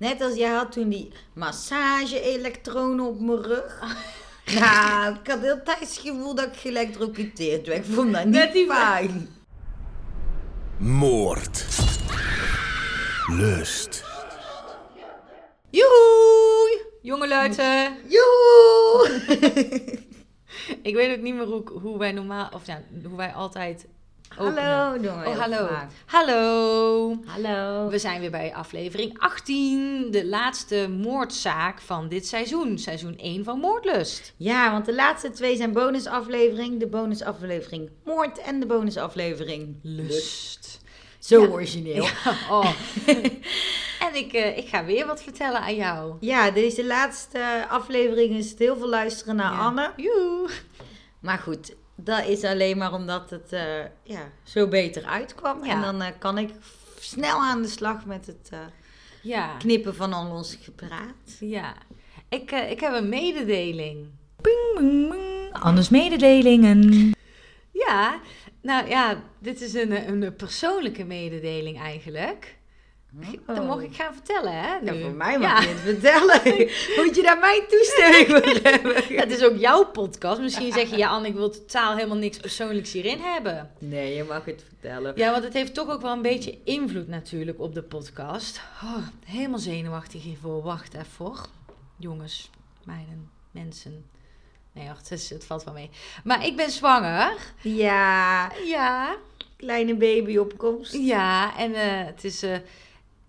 [0.00, 3.78] Net als jij had toen die massage-elektronen op mijn rug.
[4.58, 7.86] Nou, ik had heel tijd het gevoel dat ik geëlectrocuteerd werd.
[7.88, 9.28] Ik vond dat niet Net die- fijn.
[10.78, 11.66] Moord.
[13.26, 14.04] Lust.
[15.70, 16.84] Joehoe!
[17.02, 17.96] Jonge luiten.
[18.08, 19.20] Joehoe!
[20.82, 23.86] Ik weet ook niet meer hoe, hoe wij normaal, of ja, hoe wij altijd.
[24.36, 25.66] Hallo, doen we Oh, hallo.
[25.66, 25.90] vaak.
[26.06, 27.16] Hallo.
[27.26, 27.88] Hallo.
[27.88, 32.78] We zijn weer bij aflevering 18, de laatste moordzaak van dit seizoen.
[32.78, 34.34] Seizoen 1 van Moordlust.
[34.36, 36.80] Ja, want de laatste twee zijn bonusaflevering.
[36.80, 40.80] De bonusaflevering Moord en de bonusaflevering Lust.
[41.18, 41.48] Zo Ja.
[41.48, 42.02] origineel.
[42.02, 42.12] Ja.
[42.50, 42.70] Oh.
[44.06, 46.14] en ik, eh, ik ga weer wat vertellen aan jou.
[46.54, 49.58] deze laatste aflevering is het heel veel luisteren naar Ja.
[49.58, 49.92] Anne.
[49.96, 50.48] Joe.
[51.20, 55.64] Maar goed, dat is alleen maar omdat het eh, ja, zo beter uitkwam.
[55.64, 55.70] Ja.
[55.72, 56.50] En dan eh, kan ik
[57.00, 58.58] snel aan de slag met het eh,
[59.22, 59.56] Ja.
[59.56, 61.36] knippen van al ons gepraat.
[61.40, 61.74] Ja.
[62.28, 64.06] Ik, ik heb een mededeling.
[64.40, 65.52] Ping, ping, ping.
[65.52, 67.12] Anders mededelingen.
[67.72, 68.20] Ja,
[68.62, 72.56] nou ja, dit is een, een persoonlijke mededeling eigenlijk.
[73.46, 74.74] Dat mocht ik gaan vertellen, hè?
[74.76, 75.60] Ja, voor mij mag Ja.
[75.60, 76.40] je het vertellen.
[77.06, 79.16] Moet je daar mijn toestemming voor hebben?
[79.18, 80.40] Het is ook jouw podcast.
[80.40, 83.70] Misschien zeg je, ja, Anne, ik wil totaal helemaal niks persoonlijks hierin hebben.
[83.78, 85.12] Nee, je mag het vertellen.
[85.16, 88.60] Ja, want het heeft toch ook wel een beetje invloed natuurlijk op de podcast.
[88.82, 90.62] Oh, helemaal zenuwachtig hiervoor.
[90.62, 91.46] Wacht even hoor.
[91.96, 92.50] Jongens,
[92.84, 94.04] meiden, mensen.
[94.72, 95.90] Nee, wacht, het, is- het valt wel mee.
[96.24, 97.32] Maar ik ben zwanger.
[97.60, 99.16] Ja, Ja.
[99.56, 100.92] kleine babyopkomst.
[100.94, 102.42] Ja, en eh, het is...
[102.42, 102.56] eh,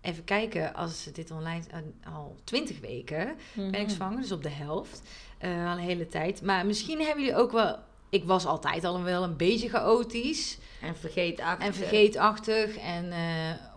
[0.01, 1.63] even kijken, als dit online...
[1.71, 5.01] eh, al 20 weken ben ik zwanger, dus op de helft.
[5.37, 6.41] eh, al een hele tijd.
[6.41, 7.75] Maar misschien hebben jullie ook wel...
[8.09, 10.57] Ik was altijd al wel een beetje chaotisch.
[10.81, 11.67] En vergeet achter.
[11.67, 13.19] En vergeetachtig en eh,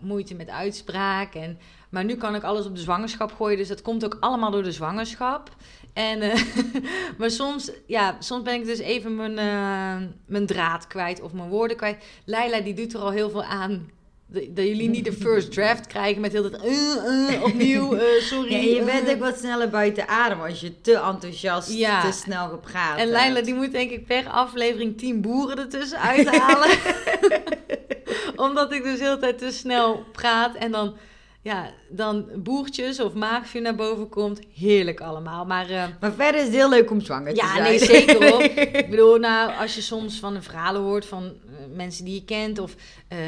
[0.00, 1.34] moeite met uitspraak.
[1.34, 1.58] En,
[1.88, 3.56] maar nu kan ik alles op de zwangerschap gooien.
[3.58, 5.50] Dus dat komt ook allemaal door de zwangerschap.
[5.92, 6.18] En,
[7.18, 9.34] maar soms, ja, soms ben ik dus even mijn,
[10.26, 12.04] mijn draad kwijt of mijn woorden kwijt.
[12.24, 13.90] Leila die doet er al heel veel aan.
[14.34, 18.52] Dat jullie niet de first draft krijgen met heel dat eh, eh, opnieuw, eh, sorry.
[18.52, 22.00] Ja, je bent ook wat sneller buiten adem als je te enthousiast, Ja.
[22.00, 26.70] te snel gepraat En Leila die moet denk ik per aflevering 10 boeren ertussen uithalen.
[28.36, 30.94] Omdat ik dus de hele tijd te snel praat en dan,
[31.44, 34.40] ja, dan boertjes of maagje naar boven komt.
[34.54, 35.44] Heerlijk allemaal.
[35.44, 37.62] Maar eh, Maar verder is het heel leuk om zwanger te ja, zijn.
[37.62, 38.42] nee, zeker hoor.
[38.82, 42.24] Ik bedoel, nou, als je soms van de verhalen hoort van eh, mensen die je
[42.24, 42.74] kent of
[43.08, 43.18] eh,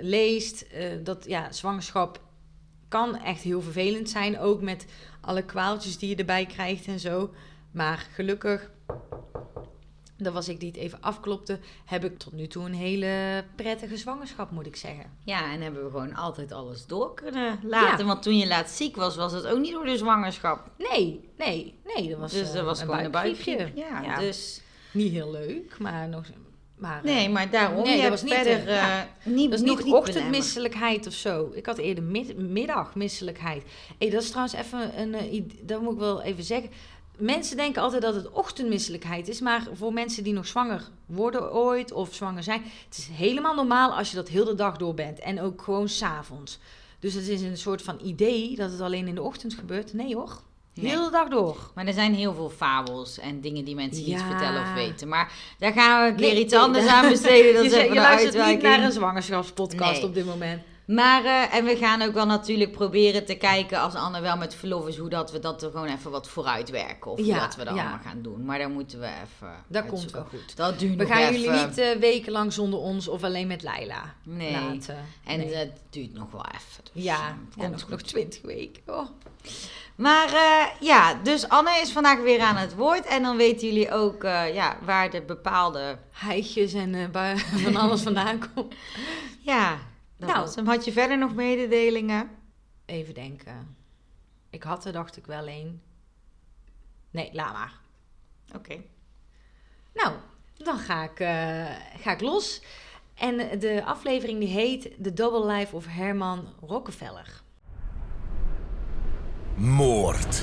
[0.00, 0.66] leest,
[1.02, 2.20] dat ja, zwangerschap
[2.88, 4.38] kan echt heel vervelend zijn.
[4.38, 4.86] Ook met
[5.20, 7.30] alle kwaaltjes die je erbij krijgt en zo.
[7.70, 8.70] Maar gelukkig,
[10.18, 13.96] dat was ik die het even afklopte, heb ik tot nu toe een hele prettige
[13.96, 15.04] zwangerschap, moet ik zeggen.
[15.24, 17.98] Ja, en hebben we gewoon altijd alles door kunnen laten.
[17.98, 18.04] Ja.
[18.04, 20.70] Want toen je laatst ziek was, was het ook niet door de zwangerschap.
[20.92, 23.70] Nee, nee, nee, dat was, dus eh, dat was gewoon een buikgriep.
[23.74, 24.60] Ja, Ja, dus...
[24.92, 26.24] niet heel leuk, maar nog...
[26.76, 29.08] Maar, eh, Nee, maar daarom, Nee, je was niet, verder eh, eh, ja.
[29.24, 31.50] niet, Dat is niet niet ochtendmisselijkheid of zo.
[31.54, 33.62] Ik had eerder mid- middagmisselijkheid.
[33.98, 35.14] Hey, dat is trouwens even een...
[35.14, 36.70] eh, ide- dat moet ik wel even zeggen.
[37.18, 39.40] Mensen denken altijd dat het ochtendmisselijkheid is.
[39.40, 42.62] Maar voor mensen die nog zwanger worden ooit of zwanger zijn...
[42.88, 45.18] Het is helemaal normaal als je dat heel de dag door bent.
[45.18, 46.58] En ook gewoon s'avonds.
[46.98, 49.92] Dus het is een soort van idee dat het alleen in de ochtend gebeurt.
[49.92, 50.40] Nee hoor.
[50.74, 50.90] Nee.
[50.90, 51.70] Heel de dag door.
[51.74, 55.08] Maar er zijn heel veel fabels en dingen die mensen niet vertellen of weten.
[55.08, 57.54] Maar daar gaan we een keer Nee, iets anders aan besteden.
[57.54, 60.04] Dat je je luistert niet naar een zwangerschapspodcast Nee.
[60.04, 60.62] op dit moment.
[60.88, 64.54] Maar, eh, en we gaan ook wel natuurlijk proberen te kijken, als Anne wel met
[64.54, 67.10] verlof is, hoe dat we dat er gewoon even wat vooruit werken.
[67.10, 67.80] Of Ja, dat we dat ja.
[67.80, 68.44] allemaal gaan doen.
[68.44, 70.56] Maar daar moeten we even Dat komt wel goed.
[70.56, 71.40] Dat duurt We nog gaan even.
[71.40, 74.52] jullie niet eh, wekenlang zonder ons of alleen met Laila Nee.
[74.52, 74.96] laten.
[75.24, 75.54] En Nee.
[75.54, 76.84] het duurt nog wel even.
[76.92, 77.90] Dus, ja, eh, komt nog, goed.
[77.90, 78.82] nog 20 weken.
[78.86, 79.08] Oh.
[79.96, 80.28] Maar
[80.80, 83.06] ja, dus Anne is vandaag weer aan het woord.
[83.06, 84.22] En dan weten jullie ook
[84.52, 85.98] ja, waar de bepaalde...
[86.10, 88.74] Heitjes en waar van alles vandaan komt.
[89.40, 89.78] Ja,
[90.18, 90.40] dat Nou.
[90.40, 90.66] was hem.
[90.66, 92.30] Had je verder nog mededelingen?
[92.84, 93.76] Even denken.
[94.50, 95.82] Ik had er dacht ik wel een.
[97.10, 97.80] Nee, laat maar.
[98.54, 98.82] Oké.
[99.94, 100.14] Nou,
[100.56, 102.62] dan ga ik, eh, ga ik los.
[103.14, 107.42] En de aflevering die heet The Double Life of Herman Rockefeller.
[109.56, 110.42] Moord.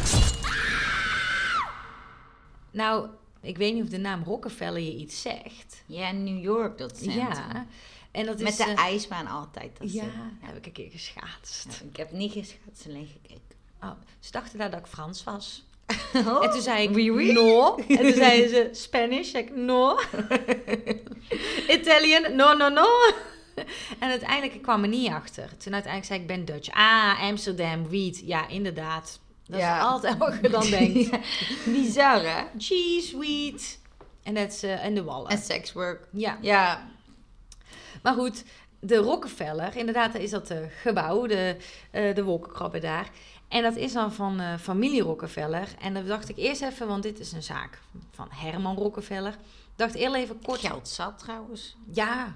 [2.72, 3.07] Nou,
[3.42, 5.83] ik weet niet of de naam Rockefeller je iets zegt.
[5.86, 7.18] Ja, New York, dat centrum.
[7.27, 7.66] Ja,
[8.15, 8.44] en dat is...
[8.44, 9.77] Met de eh, ijsbaan altijd.
[9.79, 10.09] Dat ja, ze-
[10.45, 11.65] heb ik een keer geschaatst.
[11.69, 13.56] Ja, ik heb niet geschaatst, alleen gekeken.
[13.81, 15.63] Oh, ze dachten daar dat ik Frans was.
[16.27, 17.31] Oh, En toen zei ik, oui, oui.
[17.31, 17.75] no.
[17.75, 19.31] En toen zeiden ze, Spanish.
[19.31, 19.97] Zei ik, no.
[21.69, 22.88] Italian, no, no, no.
[24.00, 25.57] en uiteindelijk kwam er niet achter.
[25.57, 26.69] Toen uiteindelijk zei ik, ik ben Dutch.
[26.71, 28.21] Ah, Amsterdam, weed.
[28.25, 29.19] Ja, inderdaad.
[29.47, 29.77] Dat Ja.
[29.77, 31.09] is altijd wat je dan denkt.
[31.09, 31.19] Ja,
[31.65, 32.44] Bizar, hè?
[32.57, 33.79] Cheese, weed.
[34.23, 35.29] En dat is eh, en de wallen.
[35.29, 36.07] En sekswork.
[36.12, 36.88] Ja, Ja,
[38.03, 38.44] maar goed.
[38.80, 41.57] De Rockefeller, inderdaad, is dat eh, gebouw, de,
[41.92, 43.09] eh de wolkenkrabben daar.
[43.47, 45.68] En dat is dan van eh, familie Rockefeller.
[45.80, 47.80] En dat dacht ik eerst even, want dit is een zaak
[48.12, 49.36] van Herman Rockefeller.
[49.75, 51.75] Dacht eerst even kort geld zat trouwens.
[51.92, 52.36] Ja,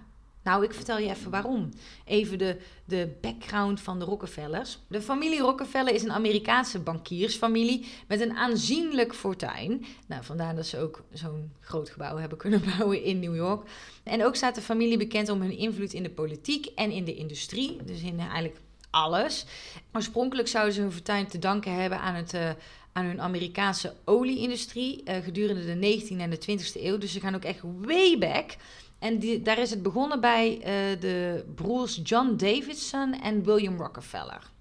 [0.49, 1.69] nou, ik vertel je even waarom.
[2.05, 4.79] Even de, de background van de Rockefellers.
[4.87, 9.85] De familie Rockefeller is een Amerikaanse bankiersfamilie met een aanzienlijk fortuin.
[10.07, 13.69] Nou, vandaar dat ze ook zo'n groot gebouw hebben kunnen bouwen in New York.
[14.03, 17.15] En ook staat de familie bekend om hun invloed in de politiek en in de
[17.15, 17.77] industrie.
[17.85, 18.59] Dus in eigenlijk
[18.89, 19.45] alles.
[19.93, 22.33] Oorspronkelijk zouden ze hun fortuin te danken hebben aan het...
[22.33, 22.49] eh,
[22.93, 26.97] aan hun Amerikaanse olieindustrie eh, gedurende de 19e en de 20e eeuw.
[26.97, 28.55] Dus ze gaan ook echt way back.
[28.99, 34.51] En die, daar is het begonnen bij eh, de broers John Davidson en William Rockefeller.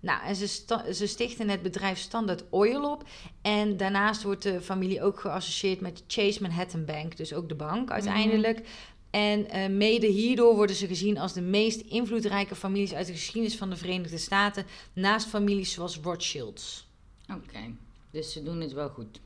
[0.00, 3.04] Nou, en ze, sta- ze stichten het bedrijf Standard Oil op.
[3.42, 7.54] En daarnaast wordt de familie ook geassocieerd met de Chase Manhattan Bank, dus ook de
[7.54, 8.68] bank uiteindelijk.
[9.10, 13.56] En eh, mede hierdoor worden ze gezien als de meest invloedrijke families uit de geschiedenis
[13.56, 16.86] van de Verenigde Staten, naast families zoals Rothschilds.
[17.32, 17.74] Oké,
[18.10, 19.20] dus ze doen het wel goed.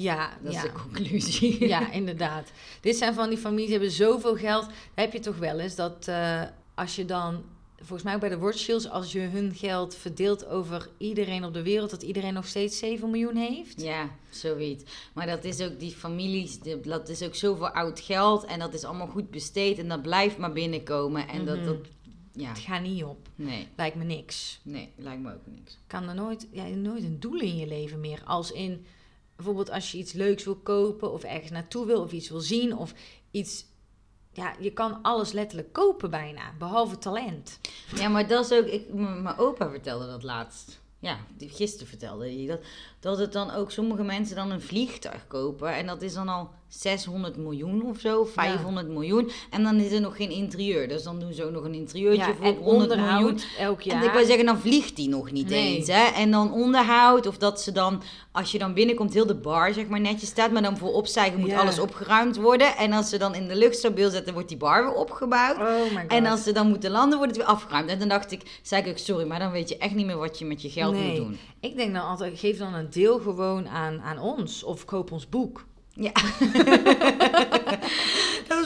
[0.00, 0.58] Ja, Dat ja.
[0.64, 1.66] is de conclusie.
[1.68, 2.50] Ja, inderdaad.
[2.80, 4.66] Dit zijn van die families die hebben zoveel geld.
[4.94, 6.42] Heb je toch wel eens dat eh,
[6.74, 7.42] als je dan,
[7.76, 11.62] volgens mij ook bij de Rothschilds, als je hun geld verdeelt over iedereen op de
[11.62, 13.80] wereld, dat iedereen nog steeds 7 miljoen heeft?
[13.82, 14.84] Ja, zoiets.
[15.14, 18.84] Maar dat is ook die families, dat is ook zoveel oud geld en dat is
[18.84, 21.28] allemaal goed besteed en dat blijft maar binnenkomen.
[21.28, 21.66] En dat, Mhm.
[21.66, 21.76] dat,
[22.32, 23.28] ja, Het gaat niet op.
[23.34, 24.60] nee, Lijkt me niks.
[24.62, 25.78] nee, lijkt me ook niks.
[25.86, 28.22] Kan er nooit, ja, nooit een doel in je leven meer.
[28.24, 28.86] Als in,
[29.38, 32.76] bijvoorbeeld als je iets leuks wil kopen of ergens naartoe wil of iets wil zien
[32.76, 32.94] of
[33.30, 33.64] iets...
[34.32, 37.60] Ja, je kan alles letterlijk kopen bijna, behalve talent.
[37.94, 40.80] Ja, maar dat is ook, ik, mijn opa vertelde dat laatst.
[40.98, 42.60] Ja, die- gisteren vertelde hij dat.
[43.00, 45.74] Dat het dan ook sommige mensen dan een vliegtuig kopen.
[45.74, 49.30] En dat is dan al 600 miljoen of zo, 500 miljoen.
[49.50, 50.88] En dan is er nog geen interieur.
[50.88, 53.38] Dus dan doen ze ook nog een interieurtje Ja, voor en 100 miljoen.
[53.58, 54.00] elk jaar.
[54.00, 55.76] En ik wil zeggen, dan vliegt die nog niet Nee.
[55.76, 55.86] eens.
[55.86, 56.04] Hè?
[56.14, 58.02] En dan onderhoud, of dat ze dan,
[58.32, 60.50] als je dan binnenkomt, heel de bar zeg maar netjes staat.
[60.50, 61.60] Maar dan voor opstijgen moet Ja.
[61.60, 62.76] alles opgeruimd worden.
[62.76, 65.56] En als ze dan in de lucht stabiel zetten, wordt die bar weer opgebouwd.
[65.58, 66.10] Oh my god.
[66.10, 67.90] En als ze dan moeten landen, wordt het weer afgeruimd.
[67.90, 70.16] En dan dacht ik, zei ik ook, sorry, maar dan weet je echt niet meer
[70.18, 71.06] wat je met je geld Nee.
[71.08, 71.38] moet doen.
[71.60, 74.62] Ik denk dan altijd, geef dan een deel gewoon aan, aan ons.
[74.62, 75.66] Of koop ons boek.
[75.92, 76.12] Ja.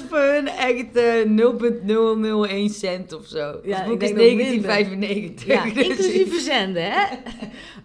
[0.08, 3.60] voor hun echt eh 0,001 cent of zo.
[3.64, 5.46] Ja, het boek ik denk nog 1995.
[5.46, 7.04] Ja, Dus- inclusief verzenden, hè?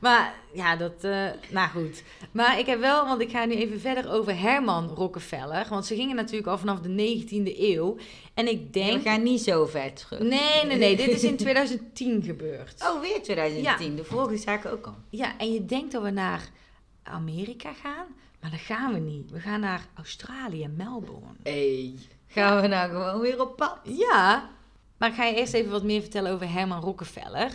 [0.02, 0.94] Maar ja, dat...
[1.04, 2.04] eh, nou goed.
[2.32, 5.66] Maar ik heb wel, want ik ga nu even verder over Herman Rockefeller.
[5.70, 7.96] Want ze gingen natuurlijk al vanaf de 19e eeuw.
[8.34, 9.02] En ik We denk...
[9.02, 10.20] gaan niet zo ver terug.
[10.20, 10.96] Nee, nee, nee.
[10.96, 12.84] Dit is in 2010 gebeurd.
[12.94, 13.96] Oh, weer 2010.
[13.96, 14.96] De vorige zaken ook al.
[15.10, 16.50] Ja, en je denkt dat we naar
[17.04, 18.06] Amerika gaan.
[18.48, 19.32] Maar dat gaan we niet.
[19.32, 21.36] We gaan naar Australië, Melbourne.
[21.44, 21.94] Hey.
[22.28, 23.80] Gaan we nou gewoon weer op pad?
[23.84, 24.50] Ja,
[24.98, 27.52] maar ik ga je eerst even wat meer vertellen over Herman Rockefeller.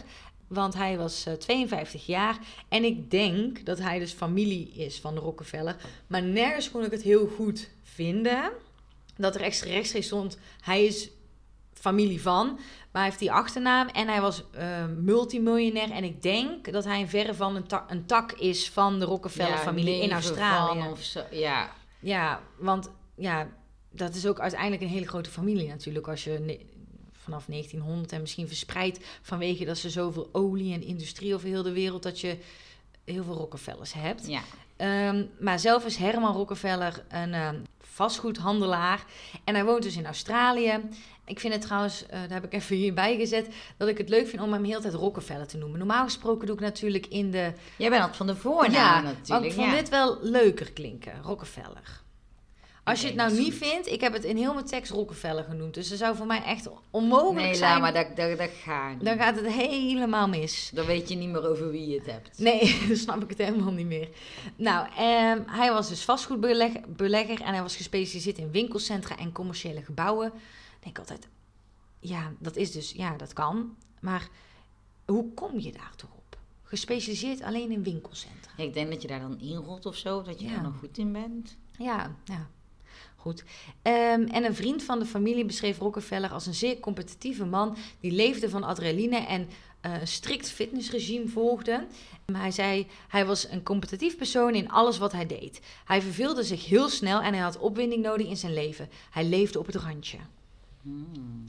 [0.46, 5.14] Want hij was eh, 52 jaar en ik denk dat hij dus familie is van
[5.14, 5.76] de Rockefeller.
[6.06, 8.52] Maar nergens kon ik het heel goed vinden
[9.16, 11.10] dat er echt rechtstreeks stond, hij is
[11.72, 12.58] familie van.
[12.92, 15.90] Maar hij heeft die achternaam en hij was eh, multimiljonair.
[15.90, 19.04] En ik denk dat hij in verre van een, ta- een tak is van de
[19.04, 20.88] Rockefeller-familie in Australië.
[20.90, 21.20] Of zo.
[21.30, 21.70] Ja.
[22.00, 23.48] Ja, want ja,
[23.90, 26.08] dat is ook uiteindelijk een hele grote familie natuurlijk.
[26.08, 26.58] Als je
[27.12, 31.72] vanaf 1900 en misschien verspreid vanwege dat ze zoveel olie en industrie over heel de
[31.72, 32.38] wereld, dat je
[33.04, 34.26] heel veel Rockefellers hebt.
[34.26, 34.40] ja.
[34.76, 39.04] Ehm, maar zelf is Herman Rockefeller een ehm, vastgoedhandelaar
[39.44, 40.80] en hij woont dus in Australië.
[41.32, 44.28] Ik vind het trouwens, eh, daar heb ik even hierbij gezet, dat ik het leuk
[44.28, 45.78] vind om hem heel tijd Rockefeller te noemen.
[45.78, 47.52] Normaal gesproken doe ik natuurlijk in de...
[47.76, 49.46] Jij bent altijd van de voornaam ja, maar natuurlijk.
[49.46, 49.76] ik vond ja.
[49.76, 52.00] dit wel leuker klinken, Rockefeller.
[52.84, 55.44] Als je het nou dat niet vindt, ik heb het in heel mijn tekst Rockefeller
[55.44, 55.74] genoemd.
[55.74, 57.70] Dus er zou voor mij echt onmogelijk Nee, zijn.
[57.70, 59.04] laat maar, dat, dat, dat gaat niet.
[59.04, 60.70] Dan gaat het helemaal mis.
[60.74, 62.38] Dan weet je niet meer over wie je het hebt.
[62.38, 64.08] Nee, dan snap ik het helemaal niet meer.
[64.56, 69.82] Nou, ehm, hij was dus vastgoedbelegger belegger en hij was gespecialiseerd in winkelcentra en commerciële
[69.82, 70.32] gebouwen.
[70.82, 71.28] Ik denk altijd,
[72.00, 73.76] ja, dat is dus, ja, dat kan.
[74.00, 74.28] Maar
[75.04, 76.38] hoe kom je daar toch op?
[76.62, 78.52] Gespecialiseerd alleen in winkelcentra.
[78.56, 80.52] Ik denk dat je daar dan inrolt of zo, dat je Ja.
[80.52, 81.56] daar nog goed in bent.
[81.78, 82.48] Ja, ja.
[83.16, 83.44] Goed.
[83.82, 88.12] Ehm, en een vriend van de familie beschreef Rockefeller als een zeer competitieve man die
[88.12, 89.48] leefde van adrenaline en
[89.80, 91.86] eh, een strikt fitnessregime volgde.
[92.26, 95.60] Maar hij zei, hij was een competitief persoon in alles wat hij deed.
[95.84, 98.88] Hij verveelde zich heel snel en hij had opwinding nodig in zijn leven.
[99.10, 100.18] Hij leefde op het randje.
[100.82, 101.46] Hmm.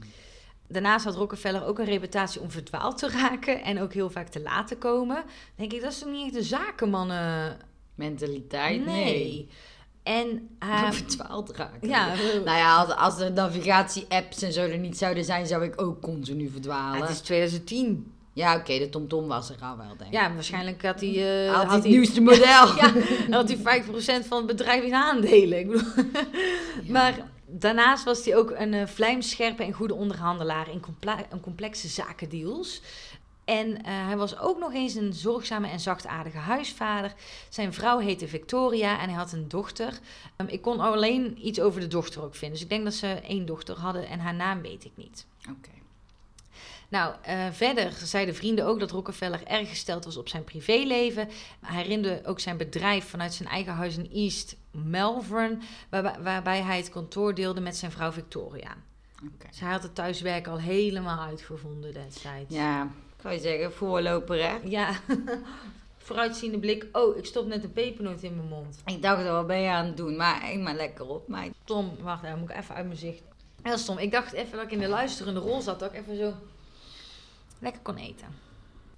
[0.68, 4.40] daarnaast had Rockefeller ook een reputatie om verdwaald te raken en ook heel vaak te
[4.42, 5.24] laat te komen.
[5.56, 7.56] denk ik, dat is toch niet echt de zakenmannen...
[7.94, 8.84] Mentaliteit?
[8.84, 9.04] Nee.
[9.04, 9.48] Nee.
[10.02, 10.92] En Hij hij...
[10.92, 11.88] verdwaald raken.
[11.88, 12.06] Ja,
[12.44, 16.00] Nou ja, als, als de navigatie-apps en zo er niet zouden zijn, zou ik ook
[16.00, 17.00] continu verdwalen.
[17.00, 18.12] het is 2010.
[18.32, 20.12] Ja, oké, de TomTom was er al wel, denk ik.
[20.12, 21.46] Ja, waarschijnlijk had hij...
[21.46, 22.66] eh, had, had het nieuwste model.
[22.80, 22.92] Ja,
[23.30, 25.58] had hij 5% van het bedrijf in aandelen.
[25.58, 26.04] Ik bedoel,
[26.88, 30.82] Maar daarnaast was hij ook een uh, vlijmscherpe en goede onderhandelaar in
[31.30, 32.82] een complexe zakendeals.
[33.44, 37.14] En uh, hij was ook nog eens een zorgzame en zachtaardige huisvader.
[37.48, 39.98] Zijn vrouw heette Victoria en hij had een dochter.
[40.36, 42.52] Um, ik kon alleen iets over de dochter ook vinden.
[42.52, 45.26] Dus ik denk dat ze één dochter hadden en haar naam weet ik niet.
[45.50, 45.83] Oké.
[46.94, 51.28] Nou, uh, verder zeiden vrienden ook dat Rockefeller erg gesteld was op zijn privéleven.
[51.60, 55.58] Hij herinnerde ook zijn bedrijf vanuit zijn eigen huis in East Melbourne,
[55.88, 58.76] waarbij, waarbij hij het kantoor deelde met zijn vrouw Victoria.
[59.16, 59.50] Okay.
[59.50, 62.54] Dus hij had het thuiswerk al helemaal uitgevonden destijds.
[62.54, 62.88] Ja,
[63.22, 64.56] kan je zeggen, voorloper hè?
[64.64, 64.90] Ja,
[66.06, 66.86] vooruitziende blik.
[66.92, 68.82] Oh, ik stop net een pepernoot in mijn mond.
[68.86, 70.16] Ik dacht, wat ben je aan het doen?
[70.16, 71.54] Maar eet maar lekker op, meid.
[71.64, 73.22] Tom, wacht, dan moet ik even uit mijn zicht.
[73.62, 73.98] Heel stom.
[73.98, 76.32] Ik dacht even dat ik in de luisterende rol zat, dat ik even zo
[77.58, 78.28] lekker kon eten.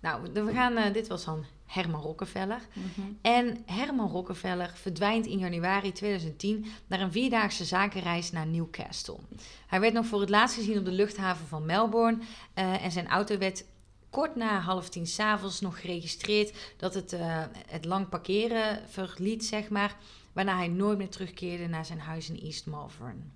[0.01, 2.61] Nou, we gaan, uh, dit was dan Herman Rockefeller.
[2.73, 3.19] Mm -hmm.
[3.23, 9.19] En Herman Rockefeller verdwijnt in januari 2010 naar een vierdaagse zakenreis naar Newcastle.
[9.67, 13.09] Hij werd nog voor het laatst gezien op de luchthaven van Melbourne uh, en zijn
[13.09, 13.65] auto werd
[14.11, 19.69] kort na half tien s'avonds nog geregistreerd dat het uh, het lang parkeren verliet, zeg
[19.69, 19.97] maar,
[20.33, 23.33] waarna hij nooit meer terugkeerde naar zijn huis in East Malvern.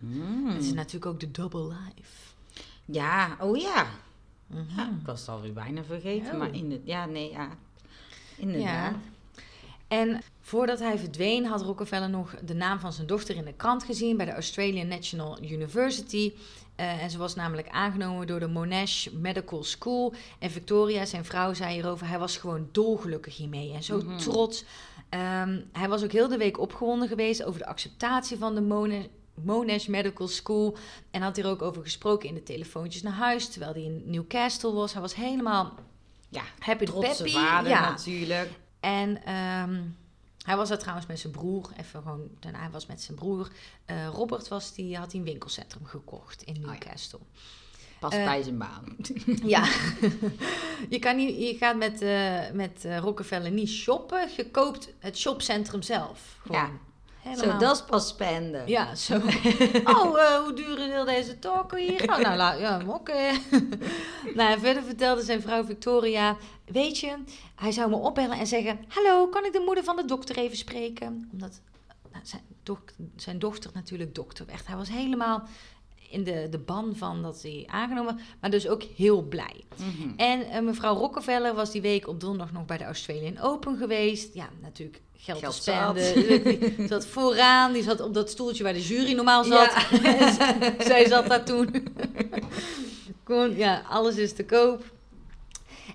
[0.00, 0.46] Mm.
[0.46, 2.21] Het is natuurlijk ook de double life.
[2.92, 3.86] Ja, oh ja.
[4.46, 4.76] Mm -hmm.
[4.76, 6.38] ja ik was het alweer bijna vergeten, Oh.
[6.38, 7.48] maar in het, ja, nee, ja.
[8.36, 8.94] Inderdaad.
[9.88, 13.84] En voordat hij verdween had Rockefeller nog de naam van zijn dochter in de krant
[13.84, 16.32] gezien bij de Australian National University.
[16.80, 20.14] Uh, en ze was namelijk aangenomen door de Monash Medical School.
[20.38, 24.16] En Victoria, zijn vrouw, zei hierover: hij was gewoon dolgelukkig hiermee en zo Mhm.
[24.16, 24.64] trots.
[25.10, 28.60] Um, hij was ook heel de week opgewonden geweest over de acceptatie van de
[29.34, 29.86] Monash.
[29.86, 30.76] Medical School.
[31.10, 33.48] En had hier ook over gesproken in de telefoontjes naar huis.
[33.48, 34.92] Terwijl hij in Newcastle was.
[34.92, 35.74] Hij was helemaal
[36.28, 37.88] Ja, happy trotse vader Ja.
[37.90, 38.50] natuurlijk.
[38.80, 39.80] En ehm,
[40.44, 41.70] hij was daar trouwens met zijn broer.
[41.80, 43.48] Even gewoon, daarna hij was met zijn broer.
[43.84, 46.66] Eh, Robert was die, had hij een winkelcentrum gekocht in ja.
[46.66, 47.18] Newcastle.
[48.00, 48.96] Past Eh, bij zijn baan.
[49.44, 49.64] ja,
[50.88, 54.28] je, kan niet, je gaat met, eh, met Rockefeller niet shoppen.
[54.36, 56.38] Je koopt het shopcentrum zelf.
[56.42, 56.60] Gewoon.
[56.60, 56.70] Ja.
[57.36, 58.68] Zo, dat is pas spenden.
[58.68, 59.14] Ja, zo.
[59.84, 62.10] Oh, eh, hoe duur is heel deze toko hier?
[62.10, 63.30] Oh, nou, la- ja, oké.
[64.34, 66.36] nou, en verder vertelde zijn vrouw Victoria...
[66.64, 67.14] Weet je,
[67.54, 68.78] hij zou me opbellen en zeggen...
[68.88, 71.28] Hallo, kan ik de moeder van de dokter even spreken?
[71.32, 71.60] Omdat
[72.12, 74.66] nou, zijn, dok- zijn dochter natuurlijk dokter werd.
[74.66, 75.42] Hij was helemaal
[76.10, 78.18] in de, de ban van dat hij aangenomen...
[78.40, 79.64] maar dus ook heel blij.
[79.76, 80.10] Mhm.
[80.16, 84.34] En eh, mevrouw Rockefeller was die week op donderdag nog bij de Australian Open geweest.
[84.34, 86.88] Ja, natuurlijk geld, Geld te spenden.
[86.92, 89.74] Zat vooraan, die zat op dat stoeltje waar de jury normaal zat.
[90.02, 90.74] Ja.
[90.90, 91.70] Zij zat daar toen.
[93.24, 94.84] Gewoon, ja, alles is te koop.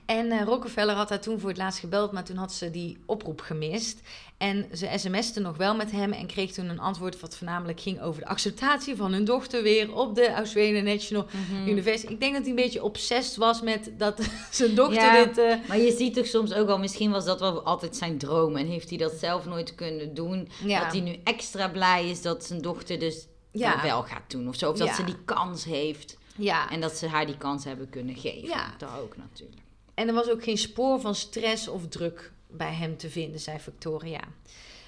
[0.05, 2.98] En eh, Rockefeller had haar toen voor het laatst gebeld, maar toen had ze die
[3.05, 4.01] oproep gemist.
[4.38, 8.01] En ze sms'te nog wel met hem en kreeg toen een antwoord wat voornamelijk ging
[8.01, 11.67] over de acceptatie van hun dochter weer op de Australian National Mhm.
[11.70, 12.12] University.
[12.13, 15.24] Ik denk dat hij een beetje obsessed was met dat zijn dochter Ja.
[15.25, 15.38] dit...
[15.38, 18.56] eh, Maar je ziet toch soms ook wel, misschien was dat wel altijd zijn droom.
[18.56, 20.50] En heeft hij dat zelf nooit kunnen doen.
[20.63, 20.84] Ja.
[20.84, 23.82] Dat hij nu extra blij is dat zijn dochter dus Ja.
[23.82, 24.48] wel gaat doen.
[24.48, 24.72] Of zo.
[24.72, 26.17] Of dat ze die kans heeft.
[26.36, 28.48] ja, En dat ze haar die kans hebben kunnen geven.
[28.48, 28.74] Ja.
[28.77, 29.62] Dat ook natuurlijk.
[29.94, 33.60] En er was ook geen spoor van stress of druk bij hem te vinden, zei
[33.60, 34.22] Victoria.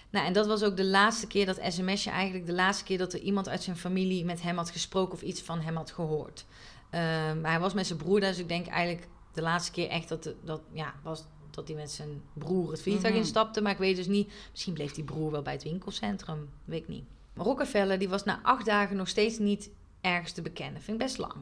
[0.09, 3.13] Nou, en dat was ook de laatste keer, dat sms'je eigenlijk, de laatste keer dat
[3.13, 6.45] er iemand uit zijn familie met hem had gesproken of iets van hem had gehoord.
[6.89, 10.09] Ehm, maar hij was met zijn broer, dus ik denk eigenlijk de laatste keer echt
[10.09, 13.23] dat, dat, ja, was dat hij met zijn broer het vliegtuig Mhm.
[13.23, 13.61] instapte.
[13.61, 16.87] Maar ik weet dus niet, misschien bleef die broer wel bij het winkelcentrum, weet ik
[16.87, 17.03] niet.
[17.33, 19.69] Maar Rockefeller, die was na acht dagen nog steeds niet
[20.01, 20.81] ergens te bekennen.
[20.81, 21.33] Vind ik best lang.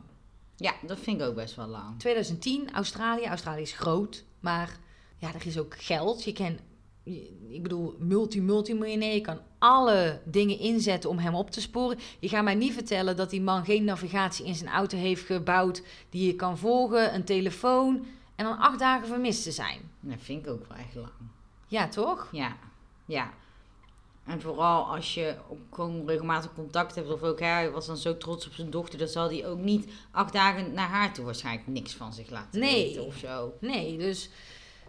[0.56, 2.00] Ja, dat vind ik ook best wel lang.
[2.00, 3.26] 2010, Australië.
[3.26, 4.78] Australië is groot, maar
[5.18, 6.24] ja, er is ook geld.
[6.24, 6.58] Je kan,
[7.50, 9.14] ik bedoel, multi-multimiljonair.
[9.14, 12.00] Je kan alle dingen inzetten om hem op te sporen.
[12.20, 15.82] Je gaat mij niet vertellen dat die man geen navigatie in zijn auto heeft gebouwd
[16.10, 18.06] die je kan volgen, een telefoon
[18.36, 19.80] en dan acht dagen vermist te zijn.
[20.00, 21.12] Dat vind ik ook wel echt lang.
[21.68, 22.30] Ja, toch?
[22.32, 22.56] Ja,
[23.06, 23.34] ja.
[24.26, 25.36] En vooral als je
[25.72, 27.10] gewoon regelmatig contact hebt.
[27.10, 29.00] Of ook hij was dan zo trots op zijn dochter.
[29.00, 32.60] Dan zal hij ook niet acht dagen naar haar toe waarschijnlijk niks van zich laten
[32.60, 32.86] Nee.
[32.86, 33.54] weten of zo.
[33.60, 34.30] Nee, dus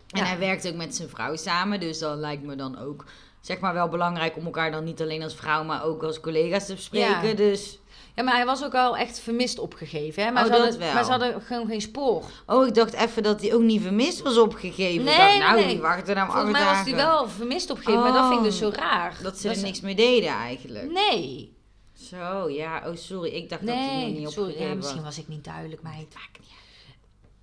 [0.08, 1.80] En hij werkt ook met zijn vrouw samen.
[1.80, 3.04] Dus dan lijkt me dan ook
[3.40, 6.66] zeg maar wel belangrijk om elkaar dan niet alleen als vrouw, maar ook als collega's
[6.66, 7.28] te bespreken.
[7.28, 7.34] Ja.
[7.34, 7.78] Dus,
[8.14, 10.22] Ja, maar hij was ook al echt vermist opgegeven.
[10.24, 10.30] Hè?
[10.30, 10.92] Maar, Oh, ze dat hadden, wel.
[10.94, 12.24] maar ze hadden gewoon geen spoor.
[12.46, 15.04] oh, ik dacht even dat hij ook niet vermist was opgegeven.
[15.04, 15.66] Nee, ik dacht, nou, nee.
[15.68, 16.96] die wachten nou Volgens mij was hij dagen.
[17.06, 18.74] wel vermist opgegeven, maar dat vind ik dus zo Oh.
[18.74, 19.16] raar.
[19.22, 20.90] Dat ze er niks mee deden eigenlijk.
[20.92, 21.56] Nee.
[21.94, 22.82] Zo, ja.
[22.86, 23.30] Oh, sorry.
[23.30, 24.48] Ik dacht dat hij nog niet sorry.
[24.48, 25.04] opgegeven Ja, misschien was.
[25.16, 25.94] was ik niet duidelijk, meid.
[26.14, 26.56] Maakt niet uit.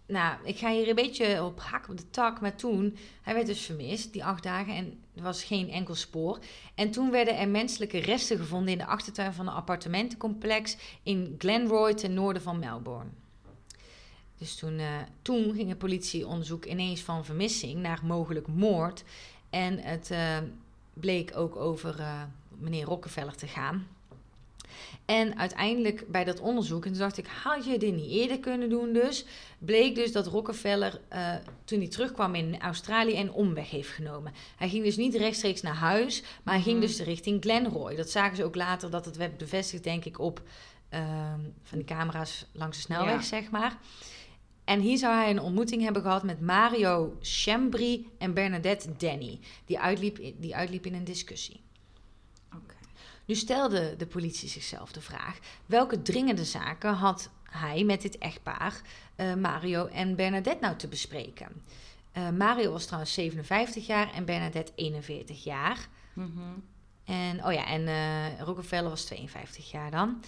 [0.08, 3.46] Nou, ik ga hier een beetje op hak op de tak, maar toen, hij werd
[3.46, 6.40] dus vermist, die acht dagen, en er was geen enkel spoor.
[6.76, 11.94] En toen werden er menselijke resten gevonden in de achtertuin van een appartementencomplex in Glenroy
[11.94, 13.10] ten noorden van Melbourne.
[14.38, 14.88] Dus toen, eh,
[15.22, 19.04] toen ging het politieonderzoek ineens van vermissing naar mogelijk moord.
[19.50, 20.38] En het eh,
[20.94, 22.22] bleek ook over eh,
[22.58, 23.88] meneer Rockefeller te gaan.
[25.06, 28.70] En uiteindelijk bij dat onderzoek, en toen dacht ik, had je dit niet eerder kunnen
[28.70, 29.26] doen dus?
[29.60, 31.34] Bleek dus dat Rockefeller, eh,
[31.66, 34.34] toen hij terugkwam in Australië, een omweg heeft genomen.
[34.56, 36.86] Hij ging dus niet rechtstreeks naar huis, maar hij ging Mhm.
[36.86, 37.96] dus richting Glenroy.
[37.96, 40.42] Dat zagen ze ook later, dat het werd bevestigd, denk ik, op
[40.90, 43.22] ehm, van die camera's langs de snelweg, Ja.
[43.22, 43.78] zeg maar.
[44.64, 49.40] En hier zou hij een ontmoeting hebben gehad met Mario Chambry en Bernadette Denny.
[49.66, 51.64] Die uitliep, die uitliep in een discussie.
[53.25, 58.82] Nu stelde de politie zichzelf de vraag: welke dringende zaken had hij met dit echtpaar,
[59.15, 61.63] eh, Mario en Bernadette, nou te bespreken?
[62.12, 65.88] Eh, Mario was trouwens 57 jaar en Bernadette 41 jaar.
[66.13, 66.29] Mhm.
[67.05, 70.24] En, oh ja, en eh, Rockefeller was 52 jaar dan.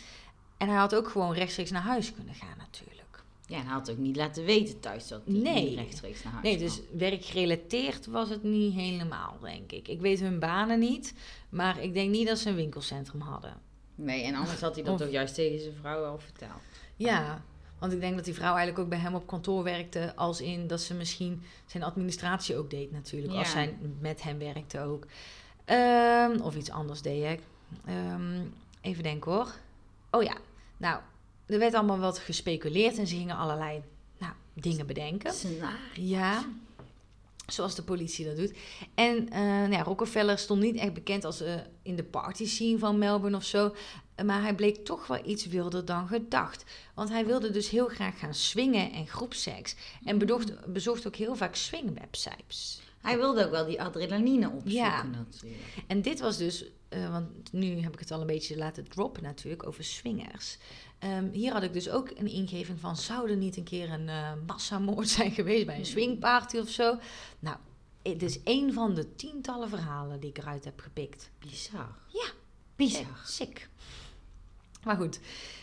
[0.57, 3.06] En hij had ook gewoon rechtstreeks naar huis kunnen gaan, natuurlijk.
[3.49, 5.69] Ja, en hij had ook niet laten weten thuis dat hij Nee.
[5.69, 6.67] niet rechtstreeks naar huis Nee, kwam.
[6.67, 9.87] dus werkgerelateerd was het niet helemaal, denk ik.
[9.87, 11.13] Ik weet hun banen niet,
[11.49, 13.53] maar ik denk niet dat ze een winkelcentrum hadden.
[13.95, 16.61] Nee, en anders had hij dat Of- toch juist tegen zijn vrouw al verteld.
[16.95, 17.41] Ja,
[17.79, 20.67] want ik denk dat die vrouw eigenlijk ook bij hem op kantoor werkte, als in
[20.67, 25.05] dat ze misschien zijn administratie ook deed natuurlijk, als zij met hem werkte ook.
[25.65, 27.39] Ehm, of iets anders deed ik.
[27.85, 28.39] Ehm,
[28.81, 29.51] even denken hoor.
[30.11, 30.37] Oh ja,
[30.77, 31.01] nou,
[31.47, 33.81] er werd allemaal wat gespeculeerd en ze gingen allerlei
[34.17, 35.33] nou, dingen bedenken.
[35.93, 36.45] Ja,
[37.47, 38.53] zoals de politie dat doet.
[38.95, 42.77] En eh, nou ja, Rockefeller stond niet echt bekend als eh, in de party scene
[42.79, 43.75] van Melbourne of zo.
[44.15, 46.63] Eh, Maar hij bleek toch wel iets wilder dan gedacht.
[46.93, 49.75] Want hij wilde dus heel graag gaan swingen en groepseks.
[50.03, 52.81] En bedocht, bezocht ook heel vaak swingwebsites.
[53.01, 55.03] Hij wilde ook wel die adrenaline opzoeken Ja.
[55.03, 55.63] natuurlijk.
[55.87, 56.65] En dit was dus,
[57.11, 60.57] want nu heb ik het al een beetje laten droppen natuurlijk, over swingers.
[60.99, 64.09] Ehm, hier had ik dus ook een ingeving van, zou er niet een keer een
[64.09, 66.99] eh, massamoord zijn geweest bij een swingparty of zo?
[67.39, 67.57] Nou,
[68.01, 71.31] het is één van de tientallen verhalen die ik eruit heb gepikt.
[71.39, 71.95] Bizar.
[72.07, 72.27] Ja.
[72.75, 73.01] Bizar.
[73.01, 73.69] Eh, sick.
[74.83, 75.19] Maar goed,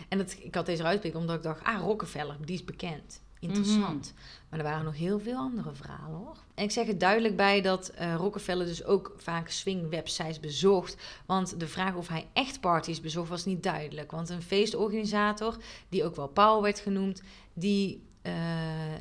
[0.08, 3.22] en ik had deze eruit omdat ik dacht, ah, Rockefeller, die is bekend.
[3.38, 4.14] Interessant.
[4.54, 6.36] Maar er waren nog heel veel andere verhalen hoor.
[6.54, 10.96] En ik zeg er duidelijk bij dat eh, Rockefeller dus ook vaak swing-websites bezocht.
[11.26, 14.10] Want de vraag of hij echt parties bezocht was niet duidelijk.
[14.10, 15.56] Want een feestorganisator,
[15.88, 18.32] die ook wel Paul werd genoemd, die, eh,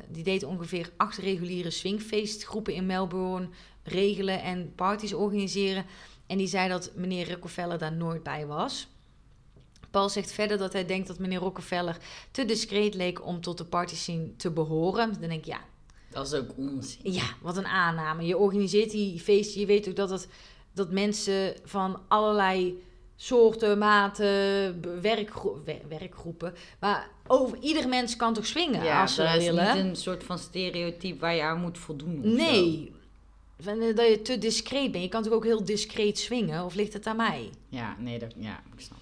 [0.08, 3.48] die deed ongeveer acht reguliere swingfeestgroepen in Melbourne
[3.82, 5.84] regelen en parties organiseren.
[6.26, 8.88] En die zei dat meneer Rockefeller daar nooit bij was.
[9.94, 11.96] Paul zegt verder dat hij denkt dat meneer Rockefeller
[12.30, 15.12] te discreet leek om tot de party scene te behoren.
[15.12, 15.60] Dan denk ik, ja,
[16.10, 17.12] Dat is ook onzin.
[17.12, 18.26] ja, wat een aanname.
[18.26, 19.60] Je organiseert die feesten.
[19.60, 20.28] Je weet ook dat, het,
[20.72, 22.82] dat mensen van allerlei
[23.16, 26.54] soorten, maten, werkgro- werkgroepen.
[26.80, 29.76] Maar over, ieder mens kan toch swingen Ja, als ze dat is willen.
[29.76, 32.34] niet een soort van stereotype waar je aan moet voldoen.
[32.34, 32.92] Nee.
[33.64, 35.04] Eh, Dat je te discreet bent.
[35.04, 36.64] Je kan toch ook heel discreet swingen?
[36.64, 37.50] Of ligt het aan mij?
[37.68, 38.98] Ja, nee, dat, ja, ik snap.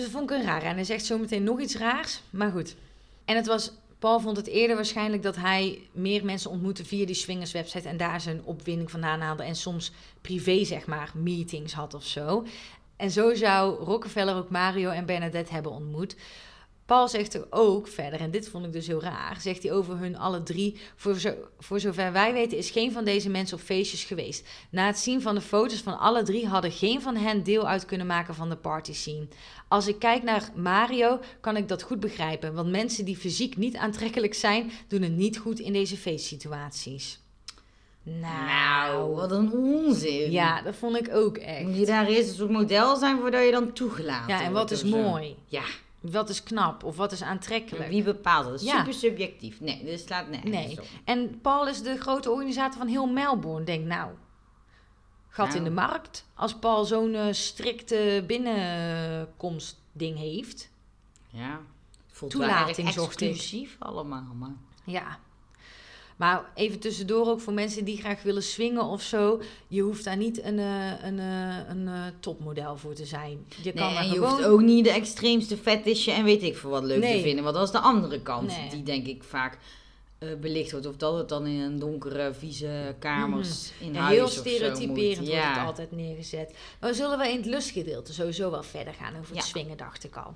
[0.00, 0.62] Dus dat vond ik een raar.
[0.62, 2.20] En hij zegt zo meteen nog iets raars.
[2.30, 2.76] Maar goed.
[3.24, 3.72] En het was...
[3.98, 7.96] Paul vond het eerder waarschijnlijk dat hij meer mensen ontmoette via die swingers website en
[7.96, 12.46] daar zijn opwinding vandaan haalde en soms privé zeg maar meetings had of zo.
[12.96, 16.16] En zo zou Rockefeller ook Mario en Bernadette hebben ontmoet.
[16.90, 19.98] Paul zegt er ook verder, en dit vond ik dus heel raar, zegt hij over
[19.98, 20.76] hun alle drie.
[20.96, 24.48] Voor, zo, voor zover wij weten is geen van deze mensen op feestjes geweest.
[24.70, 27.84] Na het zien van de foto's van alle drie hadden geen van hen deel uit
[27.84, 29.28] kunnen maken van de party scene.
[29.68, 32.54] Als ik kijk naar Mario, kan ik dat goed begrijpen.
[32.54, 37.20] Want mensen die fysiek niet aantrekkelijk zijn, doen het niet goed in deze feestsituaties.
[38.02, 40.30] Nou, wat een onzin.
[40.30, 41.66] Ja, dat vond ik ook echt.
[41.66, 44.70] Moet je daar eerst een soort model zijn voordat je dan toegelaten Ja, en wat
[44.70, 45.36] is mooi?
[45.46, 45.64] Ja,
[46.00, 46.84] Wat is knap?
[46.84, 47.88] Of wat is aantrekkelijk?
[47.88, 48.62] wie bepaalt dat?
[48.62, 48.78] Ja.
[48.78, 49.60] super subjectief.
[49.60, 50.78] Nee, dit slaat nergens Nee.
[50.80, 50.86] op.
[51.04, 53.64] En Paul is de grote organisator van heel Melbourne.
[53.64, 54.10] Denk nou,
[55.28, 55.58] gat Nou.
[55.58, 56.24] in de markt.
[56.34, 60.70] Als Paul zo'n eh, strikte binnenkomstding heeft.
[61.28, 61.60] Ja,
[62.06, 64.54] voelt Toelating wel exclusief allemaal, maar...
[64.84, 65.18] Ja.
[66.20, 69.40] Maar even tussendoor ook voor mensen die graag willen swingen of zo.
[69.68, 73.44] Je hoeft daar niet een, eh, een, eh, een, eh, topmodel voor te zijn.
[73.62, 74.30] Je kan Nee, en je gewoon...
[74.30, 77.16] hoeft ook niet de extreemste fetishje en weet ik veel wat leuk Nee.
[77.16, 77.44] te vinden.
[77.44, 78.68] Want dat is de andere kant Nee.
[78.70, 79.58] die denk ik vaak
[80.40, 80.86] belicht wordt.
[80.86, 83.94] Of dat het dan in een donkere, vieze kamers in Mhm.
[83.96, 85.52] Ja, huis heel stereotyperend wordt Ja.
[85.58, 86.54] het altijd neergezet.
[86.80, 90.16] Maar zullen we in het lustgedeelte sowieso wel verder gaan over het swingen, dacht ik
[90.16, 90.34] al.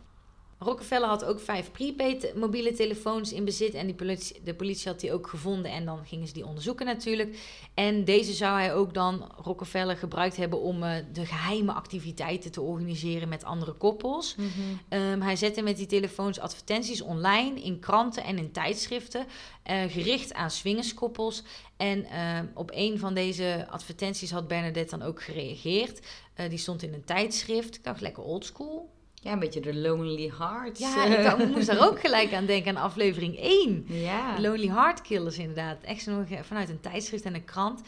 [0.64, 3.74] Rockefeller had ook vijf prepaid mobiele telefoons in bezit.
[3.74, 5.70] En die politie, de politie had die ook gevonden.
[5.70, 7.38] En dan gingen ze die onderzoeken natuurlijk.
[7.74, 12.60] En deze zou hij ook dan, Rockefeller, gebruikt hebben om eh, de geheime activiteiten te
[12.60, 14.34] organiseren met andere koppels.
[14.36, 14.48] Mhm.
[14.88, 19.26] Ehm, hij zette met die telefoons advertenties online in kranten en in tijdschriften,
[19.62, 21.42] eh, gericht aan swingerskoppels.
[21.76, 26.00] En ehm, op een van deze advertenties had Bernadette dan ook gereageerd.
[26.34, 27.74] Eh, die stond in een tijdschrift.
[27.74, 28.93] Ik dacht, lekker oldschool.
[29.24, 30.80] Ja, een beetje de Lonely Hearts.
[30.80, 33.84] Ja, ik dacht, ik moest daar ook gelijk aan denken, aan aflevering 1.
[33.88, 34.40] ja.
[34.40, 35.82] Lonely Heart Killers inderdaad.
[35.82, 37.80] Echt zo nog, eh, vanuit een tijdschrift en een krant.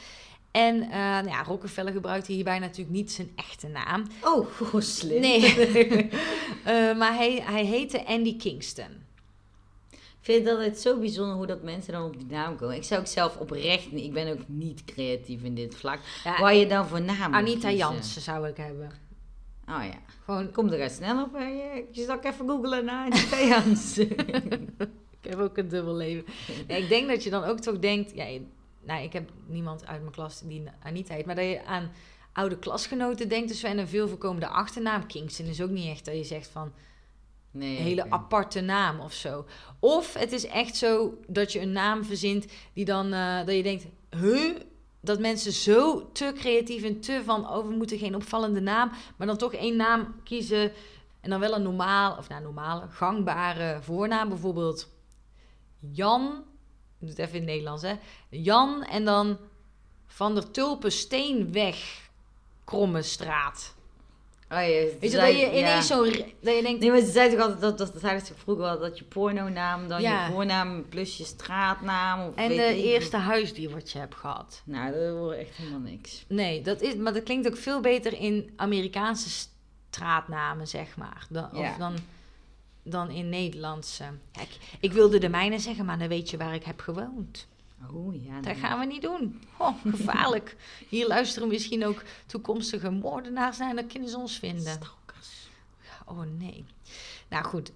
[0.51, 4.07] En eh, nou ja, Rockefeller gebruikte hierbij natuurlijk niet zijn echte naam.
[4.23, 4.47] Oh,
[4.79, 5.21] slim.
[5.21, 5.55] Nee,
[6.65, 9.05] Eh, maar hij, hij heette Andy Kingston.
[9.91, 12.77] Ik vind het altijd zo bijzonder hoe dat mensen dan op die naam komen.
[12.77, 13.93] Ik zou ook zelf oprecht.
[13.93, 16.01] Ik ben ook niet creatief in dit vlak.
[16.25, 17.71] Ja, Waar je dan voor naam Anita.
[17.71, 19.06] Jansen zou ik hebben.
[19.69, 19.99] Oh ja.
[20.25, 21.33] Gewoon, Kom er snel op.
[21.33, 21.47] hè.
[21.91, 23.09] Je zal ik even googlen naar
[23.49, 24.11] Jansen.
[25.21, 26.25] ik heb ook een dubbel leven.
[26.69, 28.13] Ja, ik denk dat je dan ook toch denkt...
[28.15, 28.27] Ja,
[28.83, 31.27] nou, ik heb niemand uit mijn klas die Anita heet.
[31.27, 31.91] Maar dat je aan
[32.33, 33.49] oude klasgenoten denkt.
[33.49, 35.07] Dus en een veel voorkomende achternaam.
[35.07, 36.73] Kingston is ook niet echt dat je zegt van...
[37.51, 37.77] Nee.
[37.79, 39.47] Een hele aparte naam of zo.
[39.81, 43.13] Of het is echt zo dat je een naam verzint die dan...
[43.13, 43.87] eh, dat je denkt,
[44.21, 44.51] huh?
[45.07, 47.51] Dat mensen zo te creatief en te van...
[47.51, 48.91] Oh, we moeten geen opvallende naam.
[49.17, 50.73] Maar dan toch één naam kiezen...
[51.21, 54.29] En dan wel een normaal, of nou normale, gangbare voornaam.
[54.29, 54.89] Bijvoorbeeld
[55.79, 56.45] Jan.
[56.99, 57.95] Ik doe het even in het Nederlands, hè.
[58.29, 59.39] Jan en dan
[60.07, 62.11] Van der Tulpen Steenweg
[62.65, 63.75] Kromme Straat.
[64.51, 66.05] Oh, Weet je, dat je ineens zo...
[66.05, 68.65] Dat je denkt, Nee, maar ze zeiden toch altijd dat, dat, dat zeiden ze vroeger
[68.65, 70.27] wel dat je pornonaam, dan Ja.
[70.27, 72.29] je voornaam plus je straatnaam.
[72.29, 74.63] Of En weet de ik- eerste huisdier wat je hebt gehad.
[74.65, 76.25] Nou, dat wordt echt helemaal niks.
[76.29, 79.47] Nee, dat is, maar dat klinkt ook veel beter in Amerikaanse
[79.91, 81.27] straatnamen, zeg maar.
[81.31, 81.71] Dan, Ja.
[81.71, 81.95] Of dan,
[82.83, 84.05] dan in Nederlandse.
[84.33, 87.47] Ja, ik, ik wilde de mijne zeggen, maar dan weet je waar ik heb gewoond.
[87.95, 88.41] Oh ja.
[88.41, 89.41] Dat gaan we niet doen.
[89.59, 90.57] Oh, gevaarlijk.
[90.89, 94.63] Hier luisteren misschien ook toekomstige moordenaars naar en dan kunnen ze ons vinden.
[94.73, 95.49] Stalkers.
[96.07, 96.65] Oh nee.
[97.29, 97.73] Nou goed.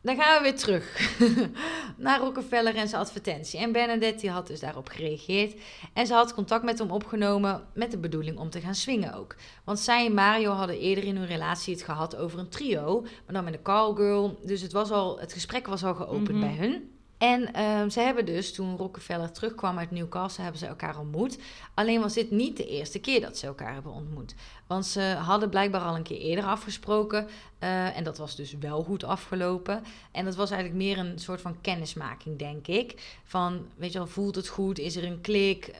[0.00, 1.10] Dan gaan we weer terug
[1.96, 3.60] naar Rockefeller en zijn advertentie.
[3.60, 5.60] En Bernadette die had dus daarop gereageerd.
[5.92, 9.36] En ze had contact met hem opgenomen met de bedoeling om te gaan swingen ook.
[9.64, 13.00] Want zij en Mario hadden eerder in hun relatie het gehad over een trio.
[13.00, 14.38] Maar dan met een callgirl.
[14.44, 16.40] Dus het, was al, het gesprek was al geopend Mhm.
[16.40, 16.90] bij hun.
[17.18, 21.38] En ehm, ze hebben dus, toen Rockefeller terugkwam uit Newcastle, hebben ze elkaar ontmoet.
[21.74, 24.34] Alleen was dit niet de eerste keer dat ze elkaar hebben ontmoet.
[24.66, 27.28] Want ze hadden blijkbaar al een keer eerder afgesproken.
[27.58, 29.82] eh, en dat was dus wel goed afgelopen.
[30.12, 33.18] En dat was eigenlijk meer een soort van kennismaking, denk ik.
[33.24, 34.78] Van, weet je wel, voelt het goed?
[34.78, 35.70] Is er een klik?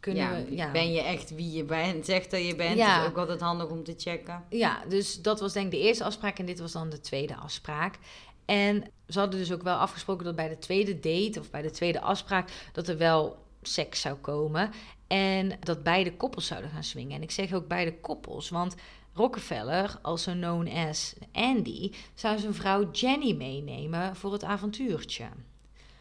[0.00, 0.70] Kunnen ja, we, ja.
[0.70, 2.76] Ben je echt wie je bent, zegt dat je bent.
[2.76, 3.02] Ja.
[3.02, 4.44] is ook altijd handig om te checken.
[4.48, 7.36] Ja, dus dat was denk ik de eerste afspraak en dit was dan de tweede
[7.36, 7.98] afspraak.
[8.44, 11.70] En ze hadden dus ook wel afgesproken dat bij de tweede date of bij de
[11.70, 14.70] tweede afspraak dat er wel seks zou komen.
[15.06, 17.16] En dat beide koppels zouden gaan swingen.
[17.16, 18.74] En ik zeg ook beide koppels, want
[19.14, 25.28] Rockefeller, also known as Andy, zou zijn vrouw Jenny meenemen voor het avontuurtje.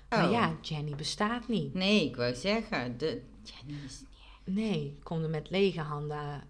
[0.10, 0.32] Maar Oh.
[0.32, 1.74] ja, Jenny bestaat niet.
[1.74, 4.56] Nee, ik wou zeggen, de, Jenny is niet...
[4.56, 6.43] Nee, komt er met lege handen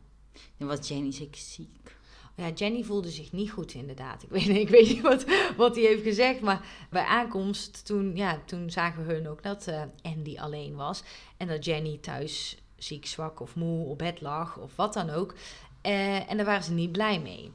[0.57, 1.97] Dan was Jenny zeker ziek.
[2.39, 4.23] Ja, Jenny voelde zich niet goed inderdaad.
[4.23, 5.25] Ik weet, ik weet niet wat,
[5.57, 9.81] wat hij heeft gezegd, maar bij aankomst toen, ja, toen zagen hun ook dat eh,
[10.01, 11.03] Andy alleen was.
[11.37, 15.33] En dat Jenny thuis ziek, zwak of moe op bed lag of wat dan ook.
[15.81, 17.51] Eh, en daar waren ze niet blij mee.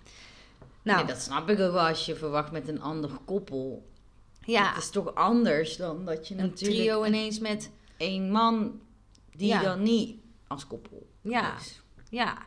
[0.83, 3.87] Nou, Nee, dat snap ik ook wel als je verwacht met een ander koppel.
[4.45, 8.31] ja, Het is toch anders dan dat je een natuurlijk trio een, ineens met, één
[8.31, 8.81] man
[9.37, 9.63] die Ja.
[9.63, 10.17] dan niet
[10.47, 11.57] als koppel Ja.
[11.57, 11.83] is.
[12.11, 12.39] ja.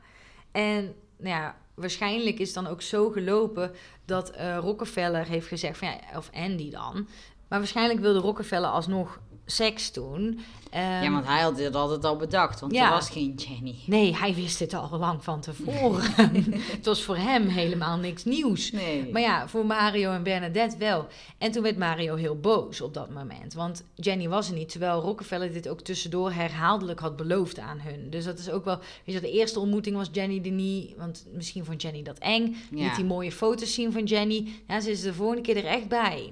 [0.51, 3.71] En nou ja, waarschijnlijk is dan ook zo gelopen
[4.05, 7.07] dat eh, Rockefeller heeft gezegd van ja, of Andy dan.
[7.47, 10.39] Maar waarschijnlijk wilde Rockefeller alsnog seks doen.
[10.71, 12.85] Ehm, ja, want hij had dit altijd al bedacht, want Ja.
[12.85, 13.75] er was geen Jenny.
[13.85, 16.11] Nee, hij wist het al lang van tevoren.
[16.75, 18.71] het was voor hem helemaal niks nieuws.
[18.71, 19.09] Nee.
[19.11, 21.07] Maar ja, voor Mario en Bernadette wel.
[21.37, 23.53] En toen werd Mario heel boos op dat moment.
[23.53, 24.69] Want Jenny was er niet.
[24.69, 28.09] Terwijl Rockefeller dit ook tussendoor herhaaldelijk had beloofd aan hun.
[28.09, 28.79] Dus dat is ook wel...
[29.05, 30.93] Weet je, de eerste ontmoeting was Jenny er niet.
[30.97, 32.55] Want misschien vond Jenny dat eng.
[32.71, 32.83] Ja.
[32.83, 34.47] Niet die mooie foto's zien van Jenny.
[34.67, 36.31] Ja, ze is de volgende keer er echt bij.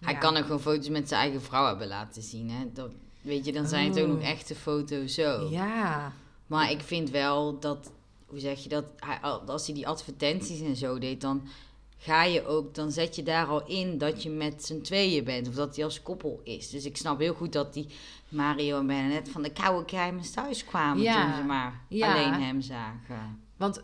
[0.00, 2.50] Hij kan ook gewoon foto's met zijn eigen vrouw hebben laten zien.
[2.50, 2.64] Hè?
[2.72, 2.90] Dat,
[3.22, 4.12] weet je, dan zijn het ook Oh.
[4.14, 5.48] nog echte foto's zo.
[5.50, 6.12] Ja.
[6.46, 7.92] Maar ik vind wel dat,
[8.26, 11.42] hoe zeg je dat, hij, als hij die advertenties en zo deed, dan
[11.98, 15.48] ga je ook, dan zet je daar al in dat je met z'n tweeën bent.
[15.48, 16.70] Of dat hij als koppel is.
[16.70, 17.86] Dus ik snap heel goed dat die
[18.28, 21.24] Mario en Bernadette van de koude keimers thuis kwamen Ja.
[21.24, 22.12] toen ze maar Ja.
[22.12, 23.40] alleen hem zagen.
[23.56, 23.82] Want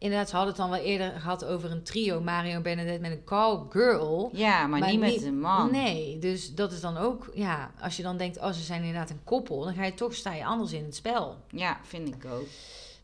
[0.00, 2.20] inderdaad, ze hadden het dan wel eerder gehad over een trio.
[2.20, 4.30] Mario en Bernadette met een call girl.
[4.32, 5.70] Ja, maar, niet met een man.
[5.70, 7.30] Nee, dus dat is dan ook...
[7.34, 9.64] Ja, als je dan denkt, oh, ze zijn inderdaad een koppel...
[9.64, 11.36] dan ga je toch, sta je anders in het spel.
[11.48, 12.46] Ja, vind ik ook.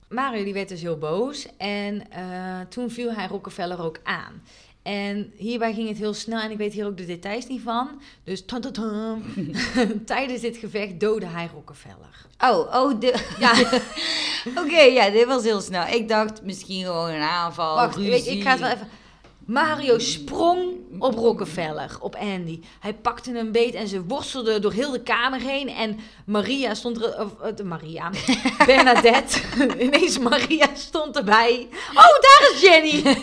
[0.08, 4.42] Mario die werd dus heel boos en eh, toen viel hij Rockefeller ook aan.
[4.82, 7.88] En hierbij ging het heel snel en ik weet hier ook de details niet van.
[8.24, 8.44] Dus
[10.04, 12.26] tijdens dit gevecht doodde hij Rockefeller.
[12.38, 13.24] Oh, oh, de...
[13.38, 13.52] Ja,
[14.64, 15.86] Oké, ja, dit was heel snel.
[15.86, 18.10] Ik dacht misschien gewoon een aanval, wacht, ruzie.
[18.10, 18.88] weet ik ga het wel even...
[19.46, 22.60] Mario sprong op Rockefeller, op Andy.
[22.80, 25.68] Hij pakte hem beet en ze worstelden door heel de kamer heen.
[25.68, 27.20] En Maria stond er...
[27.20, 28.10] Of, eh, Maria.
[28.66, 29.40] Bernadette.
[29.84, 31.68] Ineens Maria stond erbij.
[31.90, 33.02] Oh, daar is Jenny!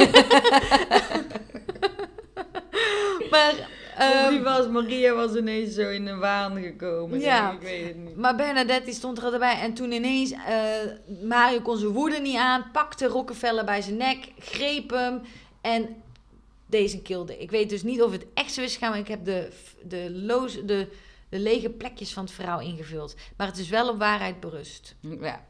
[3.32, 3.72] maar...
[3.98, 7.20] Die ehm, was, Maria was ineens zo in de waan gekomen.
[7.20, 7.52] Ja.
[7.52, 8.16] Ik weet het niet.
[8.16, 12.38] maar Bernadette die stond er erbij en toen ineens eh, Mario kon zijn woede niet
[12.38, 15.22] aan, pakte Rockefeller bij zijn nek, greep hem
[15.62, 16.03] en
[16.74, 17.38] deze kilde.
[17.40, 19.50] Ik weet dus niet of het echt zo is gegaan, maar ik heb de,
[19.84, 20.88] de, loze, de,
[21.30, 23.16] de lege plekjes van het verhaal ingevuld.
[23.38, 24.96] Maar het is wel op waarheid berust.
[25.00, 25.46] Ja.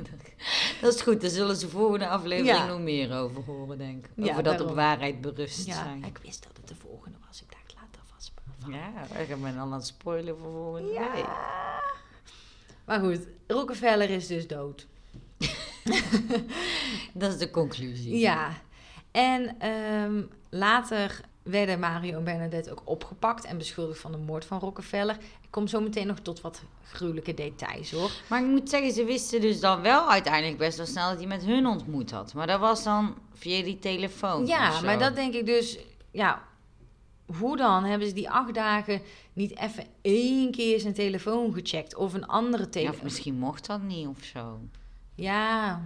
[0.80, 2.66] dat is goed, daar zullen ze volgende aflevering Ja.
[2.66, 4.10] nog meer over horen, denk ik.
[4.16, 4.68] Ja, over dat daarom.
[4.68, 6.04] op waarheid berust Ja, zijn.
[6.04, 7.42] ik wist dat het de volgende was.
[7.42, 8.32] Ik dacht, laat er vast.
[8.68, 10.98] Ja, ik ben dan aan het spoilen voor volgende week.
[10.98, 11.82] Ja.
[12.84, 14.86] Maar goed, Rockefeller is dus dood.
[17.14, 18.18] Dat is de conclusie.
[18.18, 18.62] Ja,
[19.16, 24.58] en ehm, later werden Mario en Bernadette ook opgepakt en beschuldigd van de moord van
[24.58, 25.16] Rockefeller.
[25.42, 28.10] Ik kom zo meteen nog tot wat gruwelijke details hoor.
[28.28, 31.26] Maar ik moet zeggen, ze wisten dus dan wel uiteindelijk best wel snel dat hij
[31.26, 32.34] met hun ontmoet had.
[32.34, 34.42] Maar dat was dan via die telefoon.
[34.42, 35.78] of Ja, maar dat denk ik dus,
[36.10, 36.42] ja,
[37.38, 37.84] hoe dan?
[37.84, 39.00] Hebben ze die acht dagen
[39.32, 42.96] niet even één keer zijn telefoon gecheckt of een andere Ja, telefoon?
[42.96, 44.60] of misschien mocht dat niet of zo.
[45.14, 45.80] Ja.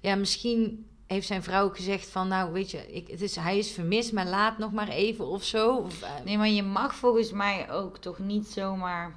[0.00, 3.70] Ja, misschien heeft zijn vrouw gezegd van, nou weet je, ik, het is, hij is
[3.70, 5.76] vermist, maar laat nog maar even of zo.
[5.76, 9.14] Of, eh, Nee, maar je mag volgens mij ook toch niet zomaar.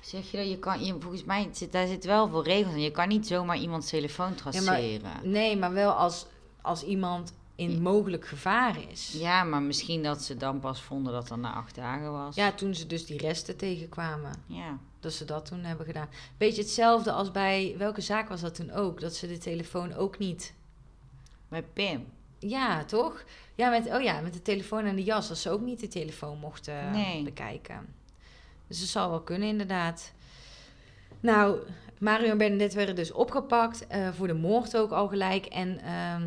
[0.00, 0.48] Zeg je dat?
[0.48, 2.80] Je kan, je, volgens mij zit daar zit wel veel regels in.
[2.80, 5.12] Je kan niet zomaar iemands telefoon traceren.
[5.22, 6.26] Nee, maar wel als,
[6.60, 9.14] als iemand in mogelijk gevaar is.
[9.18, 12.34] Ja, maar misschien dat ze dan pas vonden dat het na acht dagen was.
[12.34, 14.32] Ja, toen ze dus die resten tegenkwamen.
[14.46, 14.78] Ja.
[15.00, 16.08] Dat ze dat toen hebben gedaan.
[16.36, 19.00] Beetje hetzelfde als bij, welke zaak was dat toen ook?
[19.00, 20.54] Dat ze de telefoon ook niet...
[21.54, 22.06] Bij Pim.
[22.38, 23.24] Ja, toch?
[23.54, 25.28] Ja, met, oh ja, met de telefoon en de jas.
[25.28, 27.22] Dat ze ook niet de telefoon mochten Nee.
[27.22, 27.86] bekijken.
[28.66, 30.12] Dus dat zal wel kunnen, inderdaad.
[31.20, 31.58] Nou,
[31.98, 33.86] Mario en Bernadette werden dus opgepakt.
[33.86, 35.46] eh, voor de moord ook al gelijk.
[35.46, 36.22] En ehm,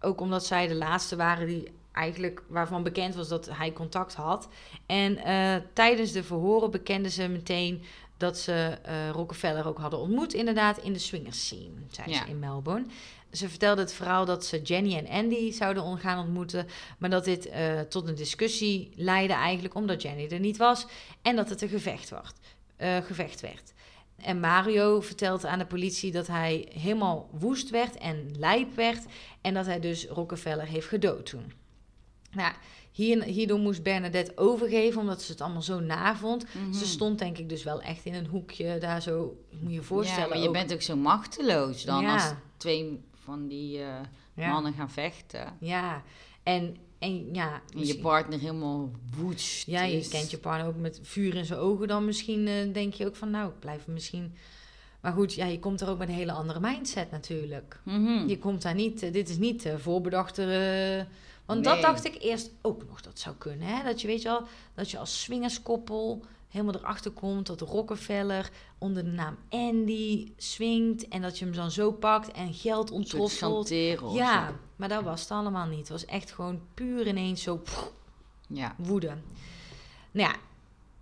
[0.00, 4.48] ook omdat zij de laatste waren die eigenlijk waarvan bekend was dat hij contact had.
[4.86, 7.82] En eh, tijdens de verhoren bekenden ze meteen
[8.16, 12.22] dat ze eh, Rockefeller ook hadden ontmoet, inderdaad, in de swingers scene, zei Ja.
[12.22, 12.86] ze in Melbourne.
[13.32, 16.66] Ze vertelde het verhaal dat ze Jenny en Andy zouden gaan ontmoeten,
[16.98, 20.86] maar dat dit eh, tot een discussie leidde eigenlijk omdat Jenny er niet was
[21.22, 22.32] en dat het een gevecht, werd,
[22.76, 23.72] eh, gevecht werd.
[24.16, 29.04] En Mario vertelt aan de politie dat hij helemaal woest werd en lijp werd
[29.40, 31.52] en dat hij dus Rockefeller heeft gedood toen.
[32.32, 32.52] Nou,
[32.90, 36.44] hier, hierdoor moest Bernadette overgeven, omdat ze het allemaal zo navond.
[36.54, 36.72] Mhm.
[36.72, 39.82] Ze stond denk ik dus wel echt in een hoekje daar zo, moet je je
[39.82, 40.22] voorstellen.
[40.22, 40.52] Ja, maar je ook.
[40.52, 42.14] bent ook zo machteloos dan Ja.
[42.14, 43.94] als twee van die eh,
[44.34, 44.50] Ja.
[44.50, 45.56] mannen gaan vechten.
[45.60, 46.02] Ja,
[46.42, 47.60] en, en ja...
[47.74, 49.66] En je partner helemaal woedst.
[49.66, 50.08] Ja, je is.
[50.08, 51.88] kent je partner ook met vuur in zijn ogen.
[51.88, 54.34] Dan misschien eh, denk je ook van, nou, ik blijf misschien...
[55.00, 57.80] Maar goed, ja, je komt er ook met een hele andere mindset natuurlijk.
[57.84, 58.28] Mhm.
[58.28, 59.02] Je komt daar niet...
[59.02, 61.06] eh, dit is niet voorbedachte...
[61.46, 63.66] want dat dacht ik eerst ook nog dat zou kunnen.
[63.66, 63.82] Hè?
[63.84, 64.42] Dat je, weet je wel,
[64.74, 67.46] dat je als swingerskoppel helemaal erachter komt...
[67.46, 71.08] dat Rockefeller onder de naam Andy swingt...
[71.08, 73.68] en dat je hem dan zo pakt en geld ontroffelt.
[73.68, 74.54] Ja, zo.
[74.76, 75.78] maar dat was het allemaal niet.
[75.78, 77.90] Het was echt gewoon puur ineens zo pff,
[78.46, 78.74] Ja.
[78.78, 79.16] woede.
[80.10, 80.34] Nou ja,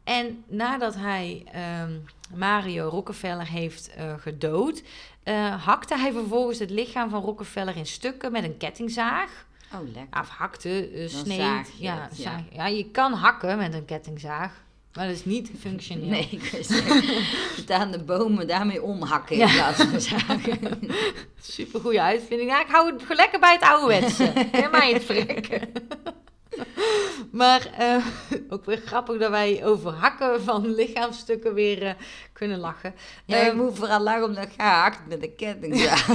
[0.05, 1.99] en nadat hij ehm,
[2.35, 4.83] Mario Rockefeller heeft eh, gedood,
[5.23, 9.47] eh, hakte hij vervolgens het lichaam van Rockefeller in stukken met een kettingzaag.
[9.75, 10.21] Oh, lekker.
[10.21, 11.73] Of hakte, eh, sneed.
[11.79, 12.45] ja, ja.
[12.53, 16.09] ja, je kan hakken met een kettingzaag, maar dat is niet functioneel.
[16.09, 17.71] Nee, ik wist het.
[17.81, 19.53] aan de bomen daarmee omhakken in Ja.
[19.55, 20.59] plaats van zagen.
[21.41, 22.51] Super goede uitvinding.
[22.51, 24.33] Ja, ik hou het lekker bij het ouderwetse.
[24.51, 25.61] Helemaal in het verrekken.
[27.33, 28.07] maar eh,
[28.49, 31.93] ook weer grappig dat wij over hakken van lichaamsstukken weer eh,
[32.33, 32.95] kunnen lachen.
[33.25, 36.07] Ja, je Ehm, moet vooral lachen omdat ik gehakt met een kettingzaag.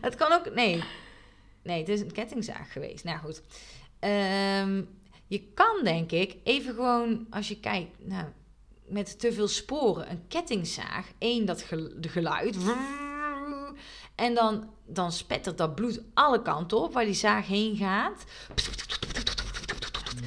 [0.00, 0.54] Het kan ook...
[0.54, 0.82] Nee.
[1.62, 3.04] Nee, het is een kettingzaag geweest.
[3.04, 3.42] Nou goed.
[3.98, 4.82] Ehm,
[5.30, 7.90] je kan denk ik even gewoon, als je kijkt...
[7.98, 8.24] Nou,
[8.86, 11.06] met te veel sporen, een kettingzaag.
[11.18, 12.56] Eén, dat gel- de geluid.
[14.14, 18.24] En dan, dan spettert dat bloed alle kanten op waar die zaag heen gaat.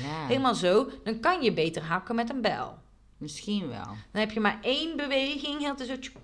[0.02, 0.90] Ja, Helemaal zo.
[1.04, 2.78] Dan kan je beter hakken met een bijl.
[3.18, 3.86] misschien wel.
[3.86, 5.60] Dan heb je maar één beweging.
[5.60, 6.00] Heel zo...
[6.00, 6.22] tjoep.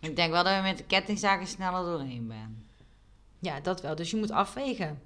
[0.00, 2.66] Ik denk wel dat we met de kettingzagen sneller doorheen ben.
[3.38, 3.94] Ja, dat wel.
[3.94, 5.00] Dus je moet afwegen.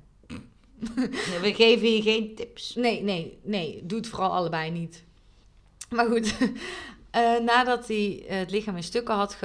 [1.42, 2.74] We geven je geen tips.
[2.74, 3.80] Nee, nee, nee.
[3.84, 5.04] Doe het vooral allebei niet.
[5.90, 6.34] Maar goed,
[7.10, 9.36] eh, nadat hij eh, het lichaam in stukken had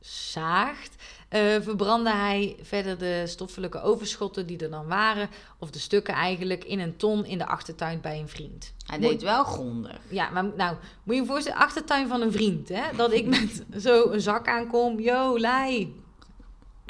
[0.00, 0.94] gezaagd,
[1.28, 5.28] eh, verbrandde hij verder de stoffelijke overschotten die er dan waren,
[5.58, 8.74] of de stukken eigenlijk, in een ton in de achtertuin bij een vriend.
[8.86, 9.98] Hij deed wel grondig.
[10.08, 12.82] Ja, maar nou, moet je je voorstellen, achtertuin van een vriend, hè?
[12.96, 15.00] Dat ik met zo een zak aankom.
[15.00, 15.94] Yo, Lei,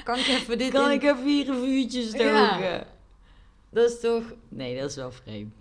[0.04, 2.26] kan ik even dit Kan in- ik even hier een vuurtje stoken?
[2.26, 2.86] Ja.
[3.70, 5.54] Dat is toch Nee, dat is wel vreemd.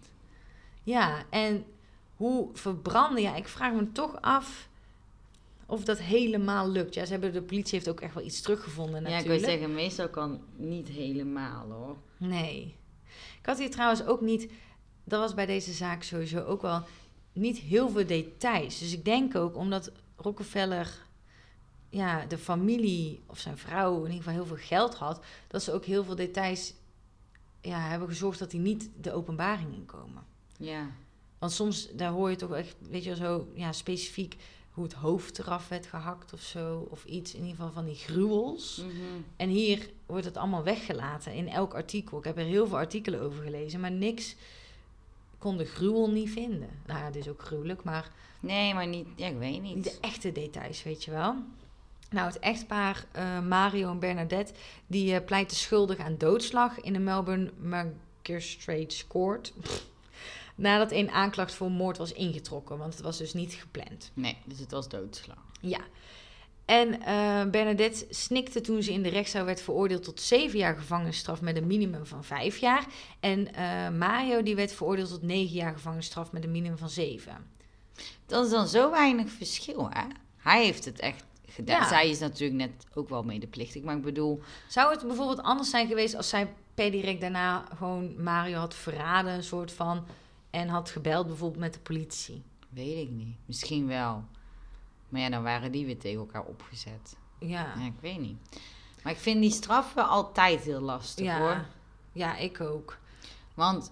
[0.84, 1.66] Ja, en
[2.16, 3.22] hoe verbranden?
[3.22, 4.70] Ja, ik vraag me toch af
[5.66, 6.94] of dat helemaal lukt.
[6.94, 9.40] Ja, ze hebben, de politie heeft ook echt wel iets teruggevonden Ja, ik natuurlijk.
[9.40, 11.98] wil zeggen, meestal kan niet helemaal hoor.
[12.18, 12.76] Nee.
[13.40, 14.52] Ik had hier trouwens ook niet...
[15.04, 16.84] Dat was bij deze zaak sowieso ook wel
[17.34, 18.80] niet heel veel details.
[18.80, 21.06] Dus ik denk ook omdat Rockefeller...
[21.90, 25.26] Ja, de familie of zijn vrouw in ieder geval heel veel geld had...
[25.48, 26.74] dat ze ook heel veel details
[27.62, 30.24] ja, hebben gezorgd dat die niet de openbaring inkomen.
[30.58, 30.90] Ja.
[31.40, 34.36] Want soms, daar hoor je toch echt, weet je wel, zo ja, specifiek
[34.72, 36.88] hoe het hoofd eraf werd gehakt of zo.
[36.90, 38.78] Of iets, in ieder geval van die gruwels.
[38.78, 38.92] Mhm.
[39.36, 42.18] En hier wordt het allemaal weggelaten in elk artikel.
[42.18, 44.36] Ik heb er heel veel artikelen over gelezen, maar niks
[45.38, 46.70] kon de gruwel niet vinden.
[46.86, 49.84] Nou ja, het is ook gruwelijk, maar Nee, maar niet, ja, ik weet niet.
[49.84, 51.36] de echte details, weet je wel.
[52.10, 54.54] Nou, het echtpaar eh, Mario en Bernadette,
[54.88, 59.54] die pleiten schuldig aan doodslag in de Melbourne Magistrates Court.
[60.56, 64.12] Nadat een aanklacht voor moord was ingetrokken, want het was dus niet gepland.
[64.14, 65.38] Nee, dus het was doodslag.
[65.62, 65.80] Ja.
[66.66, 71.42] En eh, Bernadette snikte toen ze in de rechtszaal werd veroordeeld tot zeven jaar gevangenisstraf
[71.42, 72.86] met een minimum van vijf jaar.
[73.20, 73.48] En
[73.98, 77.52] Mario die werd veroordeeld tot negen jaar gevangenisstraf met een minimum van zeven.
[78.26, 80.08] Dat is dan zo weinig verschil, hè?
[80.38, 81.24] Hij heeft het echt
[81.58, 81.82] gedaan.
[81.82, 81.88] Ja.
[81.88, 84.42] Zij is natuurlijk net ook wel medeplichtig, maar ik bedoel...
[84.68, 89.34] Zou het bijvoorbeeld anders zijn geweest als zij per direct daarna gewoon Mario had verraden,
[89.34, 90.06] een soort van,
[90.50, 92.44] en had gebeld bijvoorbeeld met de politie?
[92.70, 93.36] Weet ik niet.
[93.46, 94.24] Misschien wel.
[95.10, 97.16] Maar ja, dan waren die weer tegen elkaar opgezet.
[97.40, 98.38] Ja, Ja, ik weet niet.
[99.04, 101.66] Maar ik vind die straffen altijd heel lastig, ja, hoor.
[102.12, 102.98] ja ik ook.
[103.54, 103.92] Want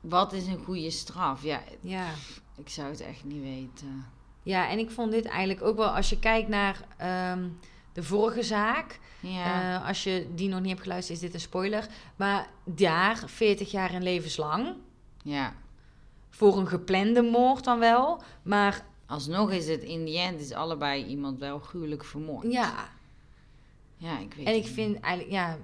[0.00, 1.42] wat is een goede straf?
[1.42, 2.10] Ja, Ja.
[2.56, 4.06] ik zou het echt niet weten.
[4.46, 7.48] Ja, en ik vond dit eigenlijk ook wel, als je kijkt naar ehm,
[7.92, 11.40] de vorige zaak, Ja, Eh, als je die nog niet hebt geluisterd, is dit een
[11.40, 11.86] spoiler.
[12.16, 14.74] Maar daar, 40 jaar en levenslang.
[15.22, 15.52] ja.
[16.30, 18.22] Voor een geplande moord dan wel.
[18.42, 22.52] Maar Alsnog is het in die end is allebei iemand wel gruwelijk vermoord.
[22.52, 22.88] ja,
[23.96, 24.72] Ja, ik weet en ik niet.
[24.72, 25.56] vind eigenlijk, ja,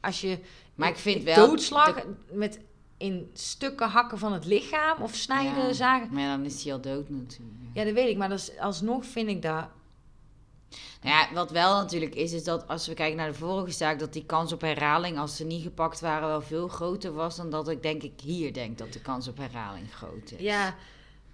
[0.00, 0.38] als je
[0.74, 1.46] Maar ik vind wel...
[1.46, 2.60] doodslag de- met
[3.04, 5.72] in stukken hakken van het lichaam of snijden, Ja.
[5.72, 6.08] zagen.
[6.12, 7.58] Maar dan is hij al dood natuurlijk.
[7.74, 9.66] Ja, dat weet ik, maar dat is, alsnog vind ik dat.
[11.02, 13.98] Nou ja, wat wel natuurlijk is, is dat als we kijken naar de vorige zaak,
[13.98, 17.50] dat die kans op herhaling, als ze niet gepakt waren, wel veel groter was dan
[17.50, 20.40] dat ik denk ik hier denk dat de kans op herhaling groot is.
[20.40, 20.74] Ja,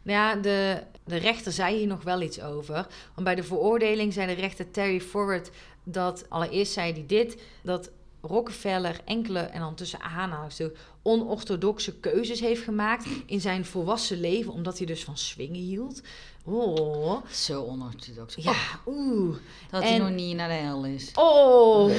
[0.02, 2.74] nou ja, de, de rechter zei hier nog wel iets over.
[3.14, 5.50] Want bij de veroordeling zei de rechter Terry Forward
[5.84, 7.90] dat allereerst zei hij dit, dat
[8.22, 14.78] Rockefeller enkele, en dan tussen aanhalingstekens, onorthodoxe keuzes heeft gemaakt in zijn volwassen leven, omdat
[14.78, 16.02] hij dus van swingen hield.
[16.44, 18.34] Oh, Zo onorthodox.
[18.34, 18.54] ja,
[18.86, 19.36] oeh.
[19.70, 21.10] Dat hij nog niet naar de hel is.
[21.14, 21.90] Oh,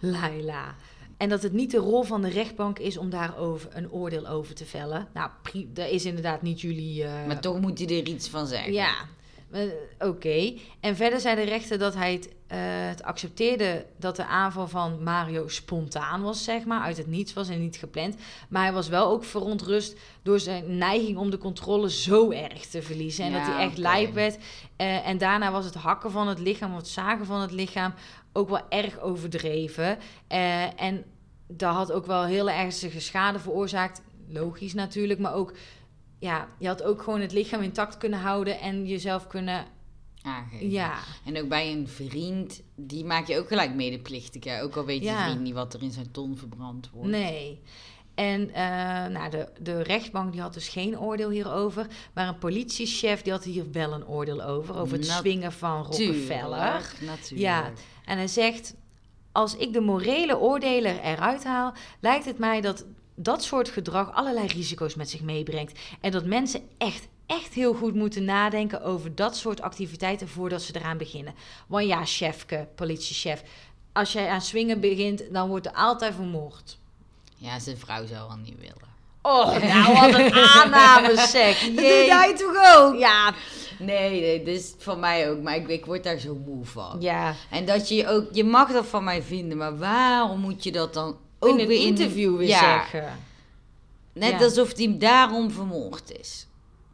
[0.00, 0.74] Laila.
[1.16, 4.54] En dat het niet de rol van de rechtbank is om daarover een oordeel over
[4.54, 5.08] te vellen.
[5.14, 5.30] Nou,
[5.66, 7.04] dat is inderdaad niet jullie.
[7.04, 8.72] eh, Maar toch moet hij er iets van zeggen.
[8.72, 8.94] ja,
[9.50, 9.62] eh,
[9.98, 10.52] oké.
[10.80, 15.02] En verder zei de rechter dat hij het, eh, het accepteerde dat de aanval van
[15.02, 18.16] Mario spontaan was, zeg maar, uit het niets was en niet gepland.
[18.48, 22.82] Maar hij was wel ook verontrust door zijn neiging om de controle zo erg te
[22.82, 23.24] verliezen.
[23.24, 24.38] En Ja, dat hij echt lijp werd.
[24.76, 27.94] Eh, en daarna was het hakken van het lichaam, of het zagen van het lichaam,
[28.32, 29.98] ook wel erg overdreven.
[30.26, 31.04] Eh, en
[31.46, 34.02] dat had ook wel heel ernstige schade veroorzaakt.
[34.28, 35.52] Logisch natuurlijk, maar ook
[36.18, 39.64] ja, je had ook gewoon het lichaam intact kunnen houden en jezelf kunnen
[40.28, 40.70] aangeven.
[40.70, 44.44] Ja, En ook bij een vriend, die maak je ook gelijk medeplichtig.
[44.44, 44.62] Hè?
[44.62, 45.24] Ook al weet je Ja.
[45.24, 47.10] vriend niet wat er in zijn ton verbrand wordt.
[47.10, 47.60] nee.
[48.14, 48.62] En eh,
[49.06, 51.86] nou, de, de rechtbank die had dus geen oordeel hierover.
[52.14, 54.76] Maar een politiechef die had hier wel een oordeel over.
[54.78, 56.26] Over het Nat- swingen van Rockefeller.
[56.28, 57.40] Tuurlijk, natuurlijk.
[57.40, 57.72] Ja,
[58.04, 58.74] en hij zegt:
[59.32, 64.46] Als ik de morele oordeler eruit haal, lijkt het mij dat dat soort gedrag allerlei
[64.46, 65.78] risico's met zich meebrengt.
[66.00, 70.76] En dat mensen echt, echt heel goed moeten nadenken over dat soort activiteiten voordat ze
[70.76, 71.34] eraan beginnen.
[71.66, 73.42] Want ja, chefke, politiechef,
[73.92, 76.78] als jij aan swingen begint, dan wordt er altijd vermoord.
[77.36, 78.86] Ja, zijn vrouw zou wel niet willen.
[79.22, 81.60] Oh, nou wat een aanname zeg.
[81.60, 82.98] Dat jij toch ook?
[82.98, 83.34] Ja,
[83.78, 85.42] Nee, nee, dit is van mij ook.
[85.42, 86.96] Maar ik, ik word daar zo moe van.
[87.00, 87.34] ja.
[87.50, 88.28] En dat je ook...
[88.32, 91.66] Je mag dat van mij vinden, maar waarom moet je dat dan ook in een
[91.66, 93.18] weer in interview weer ja, zeggen.
[94.12, 94.44] Net Ja.
[94.44, 96.46] alsof hij daarom vermoord is.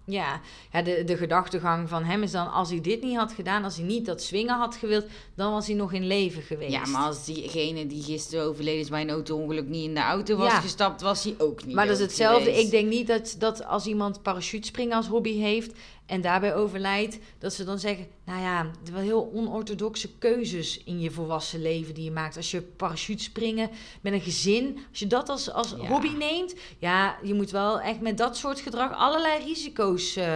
[0.06, 0.40] Ja,
[0.72, 2.52] ja de, de gedachtegang van hem is dan...
[2.52, 5.04] als hij dit niet had gedaan, als hij niet dat swingen had gewild...
[5.34, 6.72] dan was hij nog in leven geweest.
[6.72, 10.36] Ja, maar als diegene die gisteren overleden is bij een auto-ongeluk niet in de auto
[10.36, 10.60] was Ja.
[10.60, 12.44] gestapt, was hij ook niet Maar dat is hetzelfde.
[12.44, 12.64] geweest.
[12.64, 15.72] Ik denk niet dat, dat als iemand parachutespringen als hobby heeft...
[16.06, 18.06] en daarbij overlijdt, dat ze dan zeggen...
[18.24, 22.36] nou ja, zijn wel heel onorthodoxe keuzes in je volwassen leven die je maakt.
[22.36, 24.78] Als je parachutespringen met een gezin...
[24.90, 25.86] als je dat als, als Ja.
[25.86, 26.54] hobby neemt...
[26.78, 28.92] ja, je moet wel echt met dat soort gedrag...
[28.92, 30.26] allerlei risico's eh,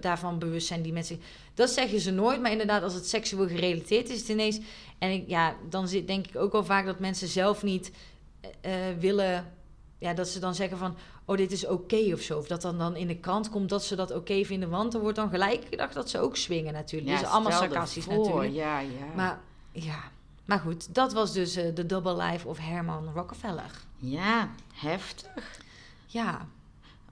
[0.00, 1.20] daarvan bewust zijn die mensen...
[1.54, 4.60] Dat zeggen ze nooit, maar inderdaad, als het seksueel gerelateerd is, het ineens.
[4.98, 7.92] En ik, ja, dan zit, denk ik ook wel vaak dat mensen zelf niet
[8.40, 9.52] eh, eh, willen.
[10.00, 12.38] Ja, dat ze dan zeggen van, oh, dit is oké of zo.
[12.38, 14.70] Of dat dan, dan in de krant komt dat ze dat oké vinden.
[14.70, 17.10] Want er wordt dan gelijk gedacht dat ze ook swingen natuurlijk.
[17.10, 18.52] Ja, dus allemaal sarcastisch natuurlijk.
[18.52, 19.14] Ja, ja.
[19.14, 19.40] Maar
[19.72, 20.10] ja,
[20.44, 23.70] maar goed, dat was dus eh, de double life of Herman Rockefeller.
[23.96, 25.60] ja, heftig.
[26.06, 26.46] Ja,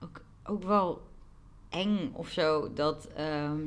[0.03, 1.01] Ook, ook wel
[1.69, 2.73] eng of zo.
[2.73, 3.59] Dat ehm,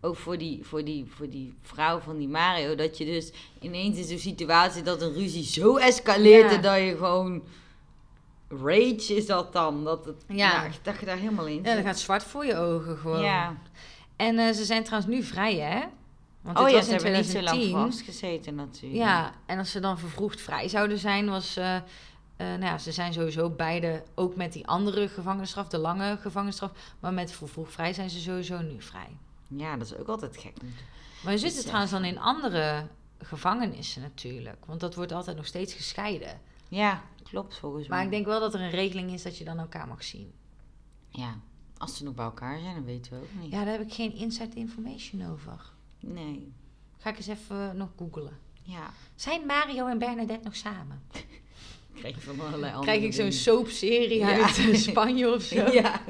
[0.00, 2.74] ook voor die, voor, die, voor die vrouw van die Mario.
[2.74, 6.52] Dat je dus ineens in zo'n situatie dat een ruzie zo escaleert.
[6.52, 7.42] En dat je gewoon.
[8.48, 9.84] Rage is dat dan.
[9.84, 10.36] Dat, het, Ja.
[10.64, 10.68] ja.
[10.82, 11.84] dat je daar helemaal in ja dan zit.
[11.84, 13.22] gaat zwart voor je ogen gewoon.
[13.22, 13.56] Ja.
[14.16, 15.84] En eh, ze zijn trouwens nu vrij, hè?
[16.40, 17.90] Want oh ja, was ze in hebben niet zo lang 2010.
[17.90, 19.02] vastgezeten natuurlijk.
[19.02, 21.56] Ja, en als ze dan vervroegd vrij zouden zijn, was.
[21.56, 21.76] eh,
[22.36, 26.70] nou ja, ze zijn sowieso beide, ook met die andere gevangenisstraf, de lange gevangenisstraf,
[27.00, 29.16] maar met vervroegd vrij zijn ze sowieso nu vrij.
[29.46, 30.52] Ja, dat is ook altijd gek.
[31.22, 31.64] Maar je zit Besef.
[31.64, 32.86] trouwens dan in andere
[33.22, 36.40] gevangenissen natuurlijk, want dat wordt altijd nog steeds gescheiden.
[36.68, 37.96] Ja, klopt volgens mij.
[37.96, 40.32] Maar ik denk wel dat er een regeling is dat je dan elkaar mag zien.
[41.08, 41.38] Ja,
[41.78, 43.52] als ze nog bij elkaar zijn, dan weten we ook niet.
[43.52, 45.72] Ja, daar heb ik geen inside information over.
[46.00, 46.52] Nee.
[46.98, 48.38] Ga ik eens even nog googlen.
[48.62, 48.90] Ja.
[49.14, 51.02] Zijn Mario en Bernadette nog samen?
[51.94, 54.42] Krijg je van allerlei andere Krijg ik zo'n soapserie Ja.
[54.44, 55.70] uit eh, Spanje of zo?
[55.72, 56.00] Ja.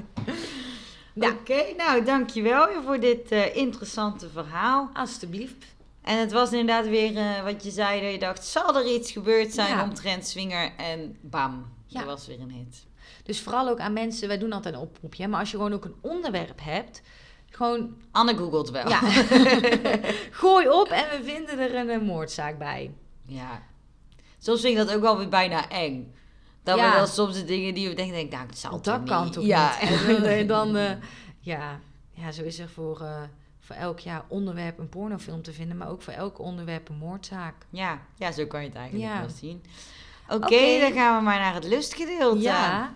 [1.14, 1.30] Ja.
[1.30, 4.90] Oké, nou dankjewel voor dit eh, interessante verhaal.
[4.92, 5.64] Alsjeblieft.
[6.06, 9.12] En het was inderdaad weer eh, wat je zei, dat je dacht, zal er iets
[9.12, 9.82] gebeurd zijn Ja.
[9.82, 10.72] omtrent Swinger?
[10.76, 12.00] En bam, Ja.
[12.00, 12.86] er was weer een hit.
[13.24, 15.84] Dus vooral ook aan mensen, wij doen altijd een oproepje, maar als je gewoon ook
[15.84, 17.02] een onderwerp hebt,
[17.50, 18.88] gewoon Anne googelt wel.
[18.88, 19.00] ja,
[20.42, 22.94] gooi op en we vinden er een, moordzaak bij.
[23.26, 23.62] Ja.
[24.38, 26.14] Soms vind ik dat ook wel weer bijna eng.
[26.62, 26.90] Dat Ja.
[26.90, 29.32] we dan soms de dingen die we denken, denk, nou, het zal dat kan niet.
[29.32, 29.72] toch ja.
[29.80, 29.90] niet?
[29.90, 30.90] En dan, eh, dan eh,
[31.52, 31.80] ja,
[32.10, 33.06] ja, zo is er voor,
[33.66, 37.54] voor elk ja, onderwerp een pornofilm te vinden, maar ook voor elk onderwerp een moordzaak.
[37.70, 39.20] Ja, ja, zo kan je het eigenlijk Ja.
[39.20, 39.64] wel zien.
[40.28, 42.40] Oké, dan gaan we maar naar het lustgedeelte.
[42.40, 42.94] Ja,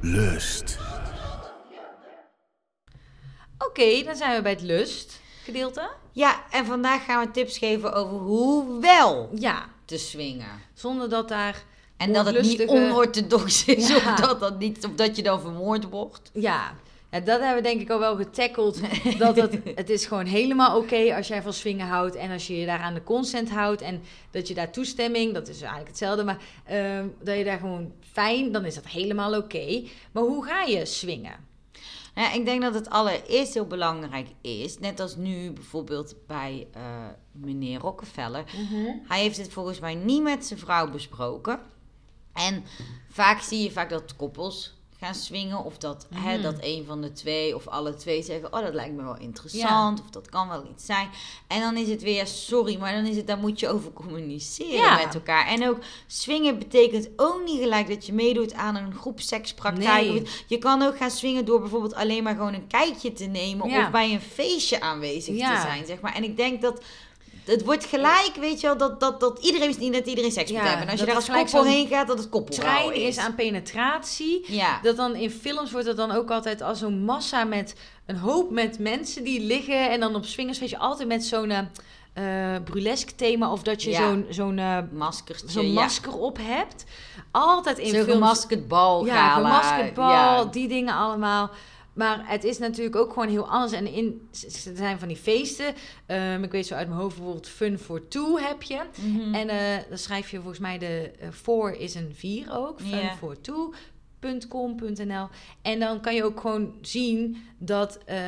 [0.00, 0.78] Lust.
[3.58, 5.90] oké, dan zijn we bij het lustgedeelte.
[6.12, 10.60] Ja, en vandaag gaan we tips geven over hoe wel Ja, te swingen.
[10.74, 11.62] zonder dat daar
[11.96, 13.96] En dat het niet onorthodox is, Ja.
[13.96, 16.30] of dat, dat niet, of dat je dan vermoord wordt.
[16.32, 16.74] Ja,
[17.12, 18.80] ja, dat hebben we denk ik al wel getackeld.
[19.18, 22.56] Dat het, het is gewoon helemaal oké als jij van swingen houdt en als je
[22.56, 26.24] je daar aan de consent houdt en dat je daar toestemming, dat is eigenlijk hetzelfde,
[26.24, 29.82] maar ehm, dat je daar gewoon fijn, dan is dat helemaal oké.
[30.12, 31.50] Maar hoe ga je swingen?
[32.14, 36.66] Nou, ja, ik denk dat het allereerst heel belangrijk is, net als nu bijvoorbeeld bij
[36.72, 36.82] eh,
[37.32, 38.44] meneer Rockefeller.
[39.08, 41.60] Hij heeft het volgens mij niet met zijn vrouw besproken.
[42.32, 42.64] En
[43.08, 45.64] vaak zie je vaak dat koppels gaan swingen.
[45.64, 46.42] Of dat, hè, Mhm.
[46.42, 48.52] dat een van de twee of alle twee zeggen...
[48.54, 50.00] oh, dat lijkt me wel interessant.
[50.00, 51.08] Of dat kan wel iets zijn.
[51.46, 53.26] En dan is het weer, sorry, maar dan is het...
[53.26, 55.04] daar moet je over communiceren Ja.
[55.04, 55.46] met elkaar.
[55.46, 57.88] En ook swingen betekent ook niet gelijk...
[57.88, 60.06] dat je meedoet aan een groep sekspraktijk.
[60.12, 60.22] Nee.
[60.46, 63.68] Je kan ook gaan swingen door bijvoorbeeld alleen maar gewoon een kijkje te nemen...
[63.68, 63.84] Ja.
[63.84, 66.14] of bij een feestje aanwezig te zijn, zeg maar.
[66.14, 66.82] En ik denk dat
[67.44, 70.50] het wordt gelijk, weet je wel, dat, dat, dat iedereen is niet dat iedereen seks
[70.50, 70.80] moet hebben.
[70.86, 73.02] En als je daar als koppel zo'n heen gaat, dat het koppel Trein is.
[73.02, 74.44] is aan penetratie.
[74.52, 74.78] Ja.
[74.82, 77.74] Dat dan in films wordt het dan ook altijd als zo'n massa met
[78.06, 79.90] een hoop met mensen die liggen.
[79.90, 81.58] En dan op swingers weet je altijd met zo'n eh
[82.14, 83.52] eh, burlesque thema.
[83.52, 83.98] Of dat je Ja.
[84.08, 85.72] zo'n zo'n eh, Maskertje, zo'n ja.
[85.80, 86.84] masker op hebt.
[87.30, 88.12] Altijd in Zo'n films.
[88.12, 90.44] gemaskerd bal Ja, gemaskerd bal, Ja.
[90.44, 91.50] die dingen allemaal.
[91.92, 93.72] Maar het is natuurlijk ook gewoon heel anders.
[93.72, 95.74] En in, er zijn van die feesten.
[96.06, 98.82] Ehm, ik weet zo uit mijn hoofd bijvoorbeeld Fun for Two heb je.
[99.00, 99.34] Mhm.
[99.34, 102.80] En eh, dan schrijf je volgens mij de eh, voor is een 4 ook.
[102.80, 103.72] Fun for Two.
[104.48, 105.28] .com.nl
[105.62, 108.18] En dan kan je ook gewoon zien dat eh,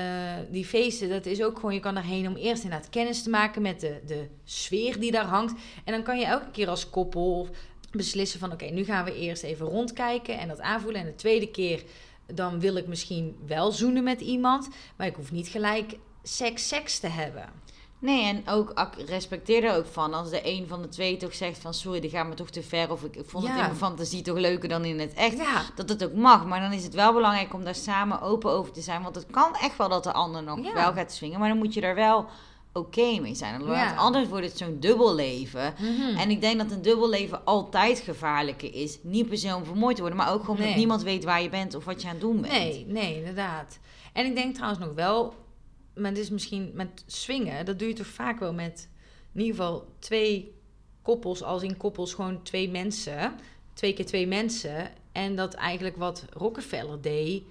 [0.50, 3.62] die feesten, dat is ook gewoon, je kan daarheen om eerst inderdaad kennis te maken
[3.62, 5.54] met de, de sfeer die daar hangt.
[5.84, 7.48] En dan kan je elke keer als koppel
[7.90, 11.00] beslissen van oké, nu gaan we eerst even rondkijken en dat aanvoelen.
[11.00, 11.82] En de tweede keer,
[12.26, 16.98] dan wil ik misschien wel zoenen met iemand, maar ik hoef niet gelijk seks, seks
[16.98, 17.62] te hebben.
[17.98, 18.72] Nee, en ook
[19.06, 20.14] respecteer er ook van.
[20.14, 21.74] Als de een van de twee toch zegt van...
[21.74, 22.90] Sorry, die gaat me toch te ver.
[22.90, 25.36] Of ik, ik vond het in mijn fantasie toch leuker dan in het echt.
[25.36, 26.46] Ja, Dat het ook mag.
[26.46, 29.02] Maar dan is het wel belangrijk om daar samen open over te zijn.
[29.02, 30.72] Want het kan echt wel dat de ander nog Ja.
[30.72, 31.38] wel gaat swingen.
[31.38, 32.26] Maar dan moet je er wel
[32.74, 33.58] oké mee zijn.
[33.58, 33.94] Want Ja.
[33.94, 35.74] Anders wordt het zo'n dubbel leven.
[35.80, 36.16] Mhm.
[36.18, 38.98] En ik denk dat een dubbel leven altijd gevaarlijker is.
[39.02, 40.18] Niet per se om vermoord te worden.
[40.18, 40.66] Maar ook gewoon Nee.
[40.68, 42.52] dat niemand weet waar je bent of wat je aan het doen bent.
[42.52, 43.78] Nee, nee, inderdaad.
[44.12, 45.34] En ik denk trouwens nog wel,
[45.94, 48.88] maar het is misschien met swingen, dat doe je toch vaak wel met
[49.34, 50.54] in ieder geval twee
[51.02, 53.34] koppels, als in koppels gewoon twee mensen,
[53.74, 54.90] twee keer twee mensen.
[55.12, 57.42] En dat eigenlijk wat Rockefeller deed,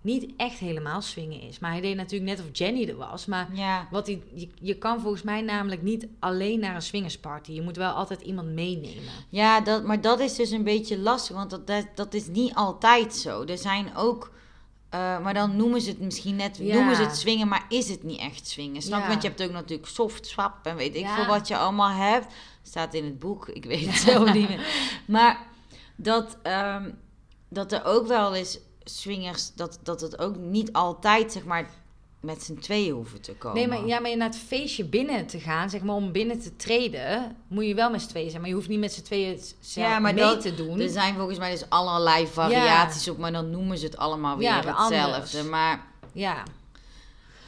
[0.00, 1.58] niet echt helemaal swingen is.
[1.58, 3.88] Maar hij deed natuurlijk net of Jenny er was, maar Ja.
[3.90, 7.52] wat hij, je, je kan volgens mij namelijk niet alleen naar een swingersparty.
[7.52, 9.02] Je moet wel altijd iemand meenemen.
[9.28, 12.54] Ja, dat, maar dat is dus een beetje lastig, want dat, dat, dat is niet
[12.54, 13.44] altijd zo.
[13.44, 14.30] Er zijn ook,
[14.88, 16.74] eh, maar dan noemen ze het misschien net, Ja.
[16.74, 18.82] noemen ze het swingen, maar is het niet echt swingen?
[18.82, 19.04] Snap je?
[19.04, 19.10] Ja.
[19.10, 22.34] Want je hebt ook natuurlijk soft swap en weet ik veel wat je allemaal hebt.
[22.62, 24.66] Staat in het boek, ik weet het zelf niet meer.
[25.06, 25.46] Maar
[25.96, 26.90] dat, ehm,
[27.48, 28.58] dat er ook wel eens
[28.88, 31.70] swingers, dat, dat het ook niet altijd zeg maar
[32.20, 33.56] met z'n tweeën hoeven te komen.
[33.56, 36.56] Nee, maar, ja, maar naar het feestje binnen te gaan, zeg maar om binnen te
[36.56, 38.40] treden, moet je wel met z'n tweeën zijn.
[38.40, 40.80] Maar je hoeft niet met z'n tweeën zelf Ja, maar mee dat- te doen.
[40.80, 44.48] Er zijn volgens mij dus allerlei variaties op, maar dan noemen ze het allemaal weer
[44.48, 44.96] Ja, hetzelfde.
[45.02, 45.42] anders.
[45.42, 46.42] Maar Ja,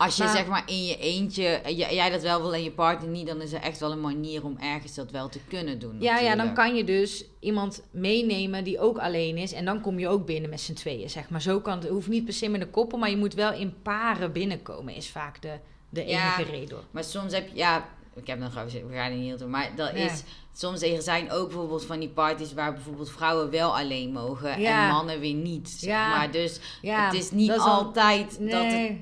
[0.01, 2.71] als je Maar- zeg maar in je eentje, eh, jij dat wel wil en je
[2.71, 5.79] partner niet, dan is er echt wel een manier om ergens dat wel te kunnen
[5.79, 5.97] doen.
[6.01, 9.53] ja, ja, dan kan je dus iemand meenemen die ook alleen is.
[9.53, 11.43] En dan kom je ook binnen met z'n tweeën, zeg maar.
[11.43, 13.75] Zo kan het, hoeft niet per se met een koppel, maar je moet wel in
[13.83, 15.53] paren binnenkomen, is vaak de,
[15.91, 16.37] de Ja.
[16.39, 16.79] enige reden.
[16.91, 19.49] Maar soms heb je, ja, ik heb nog gezegd, we gaan er niet heel toe,
[19.49, 20.23] maar dat is,
[20.53, 24.83] soms er zijn ook bijvoorbeeld van die parties waar bijvoorbeeld vrouwen wel alleen mogen Ja.
[24.87, 25.69] en mannen weer niet.
[25.69, 26.09] Zeg Ja.
[26.09, 28.93] maar dus Ja, het is niet dat is al- altijd dat het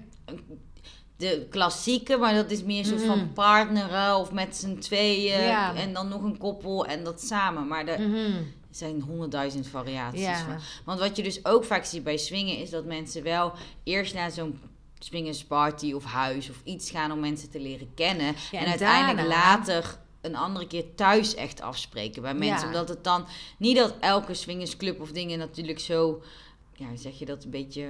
[1.19, 3.09] de klassieke, maar dat is meer een soort Mhm.
[3.09, 5.75] van partneren of met z'n tweeën Ja.
[5.75, 7.67] en dan nog een koppel en dat samen.
[7.69, 8.43] Maar er Mhm.
[8.71, 10.35] zijn honderdduizend variaties Ja.
[10.45, 10.59] van.
[10.85, 13.53] Want wat je dus ook vaak ziet bij swingen is dat mensen wel
[13.85, 14.61] eerst naar zo'n
[14.99, 19.19] swingersparty of huis of iets gaan om mensen te leren kennen Ja, en, en uiteindelijk
[19.29, 22.67] daarna- later een andere keer thuis echt afspreken bij mensen.
[22.67, 23.27] Omdat het dan
[23.59, 26.23] niet dat elke swingersclub of dingen natuurlijk zo,
[26.75, 27.89] ja, zeg je dat, een beetje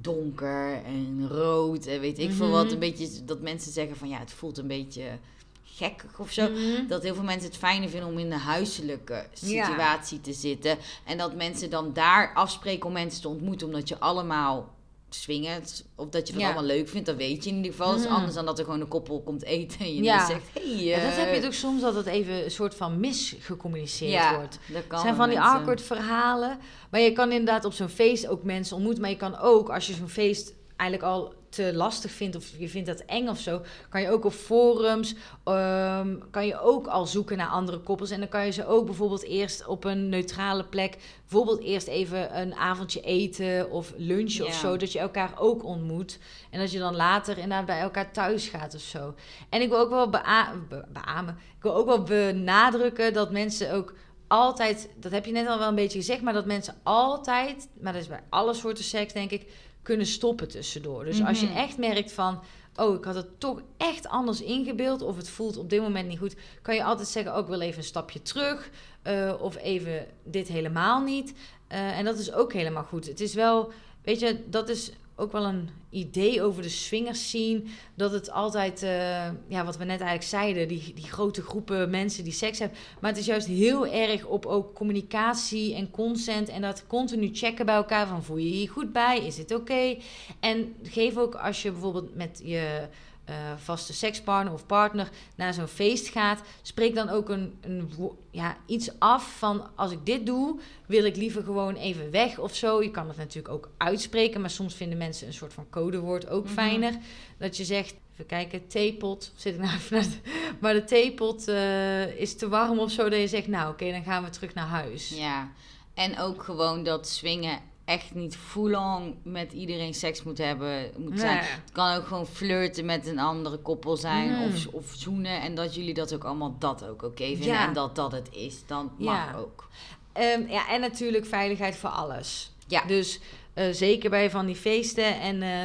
[0.00, 2.64] donker en rood en weet ik veel wat.
[2.64, 2.72] Mhm.
[2.72, 5.18] Een beetje dat mensen zeggen van ja, het voelt een beetje
[5.64, 6.50] gekkig of zo.
[6.50, 6.86] Mhm.
[6.86, 10.78] Dat heel veel mensen het fijner vinden om in de huiselijke situatie te zitten.
[11.04, 14.71] En dat mensen dan daar afspreken om mensen te ontmoeten, omdat je allemaal
[15.14, 15.84] swingt.
[15.96, 16.44] Of dat je Ja.
[16.44, 17.94] allemaal leuk vindt, dat weet je in ieder geval.
[17.94, 18.12] Is Mhm.
[18.12, 20.26] anders dan dat er gewoon een koppel komt eten en je Ja.
[20.26, 23.00] zegt, hey, Ja, dat eh, heb je toch soms dat het even een soort van
[23.00, 24.58] misgecommuniceerd ja, wordt.
[24.72, 26.58] dat kan Het zijn van die awkward verhalen.
[26.90, 29.02] Maar je kan inderdaad op zo'n feest ook mensen ontmoeten.
[29.02, 32.36] Maar je kan ook, als je zo'n feest eigenlijk al te lastig vindt...
[32.36, 33.62] of je vindt dat eng of zo...
[33.88, 35.14] kan je ook op forums...
[35.44, 38.10] ehm, kan je ook al zoeken naar andere koppels.
[38.10, 40.96] En dan kan je ze ook bijvoorbeeld eerst op een neutrale plek...
[41.20, 44.76] bijvoorbeeld eerst even een avondje eten of lunchen of zo...
[44.76, 46.18] dat je elkaar ook ontmoet.
[46.50, 49.14] En dat je dan later inderdaad bij elkaar thuis gaat of zo.
[49.48, 51.38] En ik wil ook wel bea be- beamen...
[51.56, 53.94] ik wil ook wel benadrukken dat mensen ook
[54.26, 57.92] altijd, dat heb je net al wel een beetje gezegd, maar dat mensen altijd, maar
[57.92, 59.46] dat is bij alle soorten seks denk ik,
[59.82, 61.04] kunnen stoppen tussendoor.
[61.04, 61.56] Dus als je Mhm.
[61.56, 62.40] echt merkt van,
[62.76, 66.18] oh, ik had het toch echt anders ingebeeld of het voelt op dit moment niet
[66.18, 68.70] goed, kan je altijd zeggen, oh, ik wil even een stapje terug
[69.02, 71.34] eh, of even dit helemaal niet.
[71.68, 73.06] Eh, en dat is ook helemaal goed.
[73.06, 73.72] Het is wel,
[74.02, 77.68] weet je, dat is ook wel een idee over de swingers zien.
[77.94, 82.24] Dat het altijd, eh, ja, wat we net eigenlijk zeiden, die, die grote groepen mensen
[82.24, 82.78] die seks hebben.
[83.00, 86.48] Maar het is juist heel erg op ook communicatie en consent.
[86.48, 89.18] En dat continu checken bij elkaar van voel je je hier goed bij?
[89.26, 89.96] Is dit oké?
[90.40, 92.88] En geef ook als je bijvoorbeeld met je
[93.24, 97.90] eh, vaste sekspartner of partner naar zo'n feest gaat, spreek dan ook een, een,
[98.30, 102.54] ja, iets af van als ik dit doe, wil ik liever gewoon even weg of
[102.54, 102.82] zo.
[102.82, 106.44] Je kan het natuurlijk ook uitspreken, maar soms vinden mensen een soort van codewoord ook
[106.44, 106.52] Mhm.
[106.52, 106.94] fijner.
[107.38, 111.48] Dat je zegt, even kijken, theepot, zit ik nou even naar de- maar de theepot
[111.48, 114.54] eh, is te warm of zo, dat je zegt, nou oké, dan gaan we terug
[114.54, 115.08] naar huis.
[115.08, 115.50] Ja,
[115.94, 117.58] en ook gewoon dat swingen
[117.92, 120.90] echt niet full-on met iedereen seks moet hebben.
[120.96, 121.38] Moet zijn.
[121.38, 124.42] Het kan ook gewoon flirten met een andere koppel zijn Mm.
[124.44, 125.40] of, of zoenen.
[125.40, 127.46] En dat jullie dat ook allemaal dat ook oké vinden.
[127.46, 127.66] Ja.
[127.66, 129.68] En dat dat het is, dan mag ook.
[130.12, 132.52] Ehm, ja, en natuurlijk veiligheid voor alles.
[132.66, 132.84] Ja.
[132.84, 133.20] Dus
[133.54, 135.42] eh, zeker bij van die feesten en...
[135.42, 135.62] eh,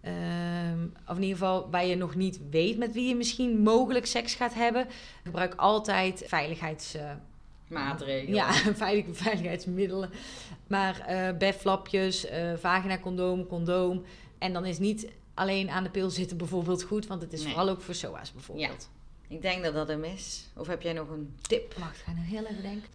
[0.00, 4.06] ehm, of in ieder geval waar je nog niet weet met wie je misschien mogelijk
[4.06, 4.86] seks gaat hebben.
[5.24, 6.94] Gebruik altijd veiligheids...
[7.68, 8.34] Maatregelen.
[8.34, 8.52] ja,
[8.84, 10.10] veilig, veiligheidsmiddelen.
[10.66, 14.02] Maar eh bedflapjes, eh vagina-condoom, condoom.
[14.38, 17.06] En dan is niet alleen aan de pil zitten bijvoorbeeld goed.
[17.06, 17.48] Want het is Nee.
[17.52, 18.88] vooral ook voor SOA's bijvoorbeeld.
[19.28, 20.44] Ik denk dat dat hem is.
[20.56, 21.74] Of heb jij nog een tip?
[21.78, 22.88] Wacht, ga ik nou heel even denken.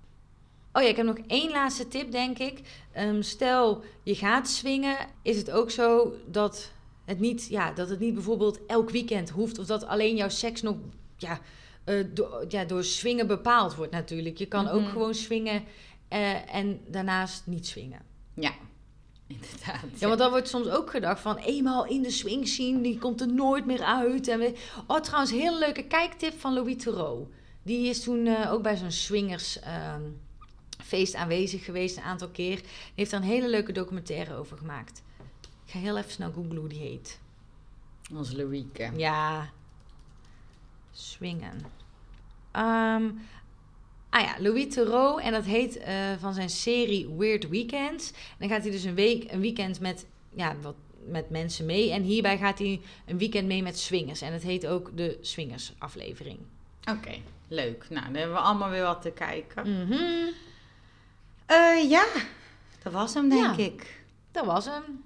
[0.74, 2.62] Oh ja, ik heb nog één laatste tip, denk ik.
[2.92, 6.72] Ehm, stel, je gaat swingen, is het ook zo dat
[7.06, 10.62] het niet, ja, dat het niet bijvoorbeeld elk weekend hoeft, of dat alleen jouw seks
[10.62, 10.76] nog,
[11.18, 11.40] ja,
[11.84, 14.38] eh, door, ja door swingen bepaald wordt natuurlijk.
[14.38, 14.90] Je kan ook Mhm.
[14.92, 15.64] gewoon swingen
[16.08, 18.02] eh, en daarnaast niet swingen.
[18.34, 18.52] Ja,
[19.28, 20.00] inderdaad.
[20.00, 23.22] Ja, want dan wordt soms ook gedacht van eenmaal in de swing scene, die komt
[23.22, 24.28] er nooit meer uit.
[24.28, 24.54] En we...
[24.88, 27.30] Oh, trouwens, een hele leuke kijktip van Louis Theroux.
[27.64, 30.02] Die is toen eh, ook bij zo'n swingers ehm,
[31.14, 32.56] aanwezig geweest een aantal keer.
[32.56, 32.66] Die
[32.96, 35.02] heeft daar een hele leuke documentaire over gemaakt.
[35.66, 37.20] Ik ga heel even snel googlen hoe die heet.
[38.14, 38.92] Onze Lorieke.
[38.98, 39.50] Ja.
[40.94, 41.62] Swingen.
[42.52, 43.10] Ehm,
[44.10, 45.22] ah ja, Louis Theroux.
[45.24, 48.12] En dat heet eh, van zijn serie Weird Weekends.
[48.12, 50.76] En dan gaat hij dus een, week, een weekend met, ja, wat,
[51.08, 51.92] met mensen mee.
[51.92, 54.22] En hierbij gaat hij een weekend mee met swingers.
[54.22, 56.40] En het heet ook de Swingers aflevering.
[56.90, 57.16] Oké,
[57.48, 57.86] leuk.
[57.90, 59.72] Nou, dan hebben we allemaal weer wat te kijken.
[59.84, 60.32] Mhm.
[61.46, 62.06] Eh, ja,
[62.84, 63.64] dat was hem denk Ja.
[63.64, 64.04] ik.
[64.32, 65.04] Dat was hem.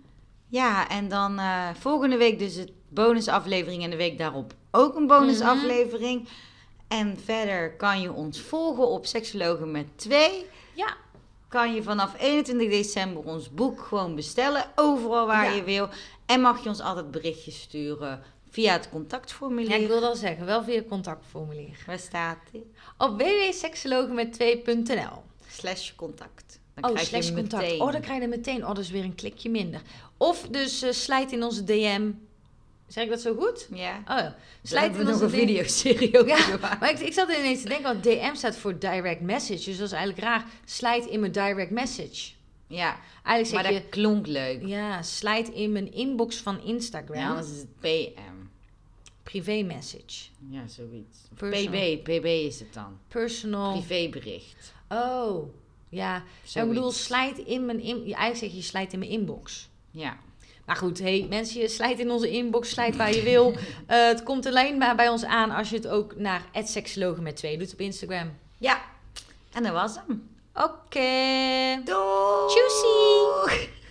[0.47, 5.07] Ja, en dan eh, volgende week dus het bonusaflevering en de week daarop ook een
[5.07, 6.27] bonusaflevering.
[6.87, 10.45] En verder kan je ons volgen op Seksologen met 2.
[10.73, 10.95] Ja.
[11.47, 15.55] Kan je vanaf 21 december ons boek gewoon bestellen, overal waar Ja.
[15.55, 15.89] je wil.
[16.25, 19.69] En mag je ons altijd berichtjes sturen via het contactformulier.
[19.69, 21.83] Ja, ik wilde al zeggen, wel via contactformulier.
[21.85, 22.63] Waar staat dit?
[22.97, 26.59] Op www.seksologenmet2.nl Slash contact.
[26.73, 27.63] Dan Oh, krijg slash je contact.
[27.63, 27.81] meteen.
[27.81, 28.61] Oh, dan krijg je meteen.
[28.61, 29.81] Oh, dat is weer een klikje minder.
[30.17, 32.11] Of dus eh slijt in onze DM.
[32.87, 33.67] Zeg ik dat zo goed?
[33.73, 33.97] Ja.
[34.07, 34.35] Oh, ja.
[34.63, 36.77] Slijt in onze videoserie over Ja.
[36.79, 39.65] Maar ik, ik zat ineens te denken, want DM staat voor direct message.
[39.65, 40.45] Dus dat is eigenlijk raar.
[40.65, 42.31] Slijt in mijn direct message.
[42.67, 44.61] Ja, Eigenlijk maar zeg dat klonk leuk.
[44.61, 47.27] je, ja, slijt in mijn inbox van Ja, Instagram.
[47.29, 48.35] anders is het PM.
[49.23, 50.29] Privé message.
[50.49, 51.17] Ja, zoiets.
[51.35, 51.95] Personal.
[51.97, 52.97] PB, PB is het dan.
[53.07, 53.71] Personal.
[53.71, 54.73] Privébericht.
[54.89, 55.53] Oh,
[55.89, 56.23] ja.
[56.43, 57.79] Ja, ik bedoel, slijt in mijn...
[57.81, 59.69] In, ja, eigenlijk zeg je, slijt in mijn inbox.
[59.91, 60.17] Ja.
[60.67, 63.53] Maar goed, hey, mensen, je slijt in onze inbox, slijt waar je wil.
[63.87, 67.35] Eh, het komt alleen maar bij ons aan als je het ook naar seksologen met
[67.35, 68.37] twee doet op Instagram.
[68.57, 68.81] Ja.
[69.53, 70.29] En dat was hem.
[70.53, 71.81] Oké.
[71.83, 72.47] Doei!
[72.47, 73.75] Tjoesie!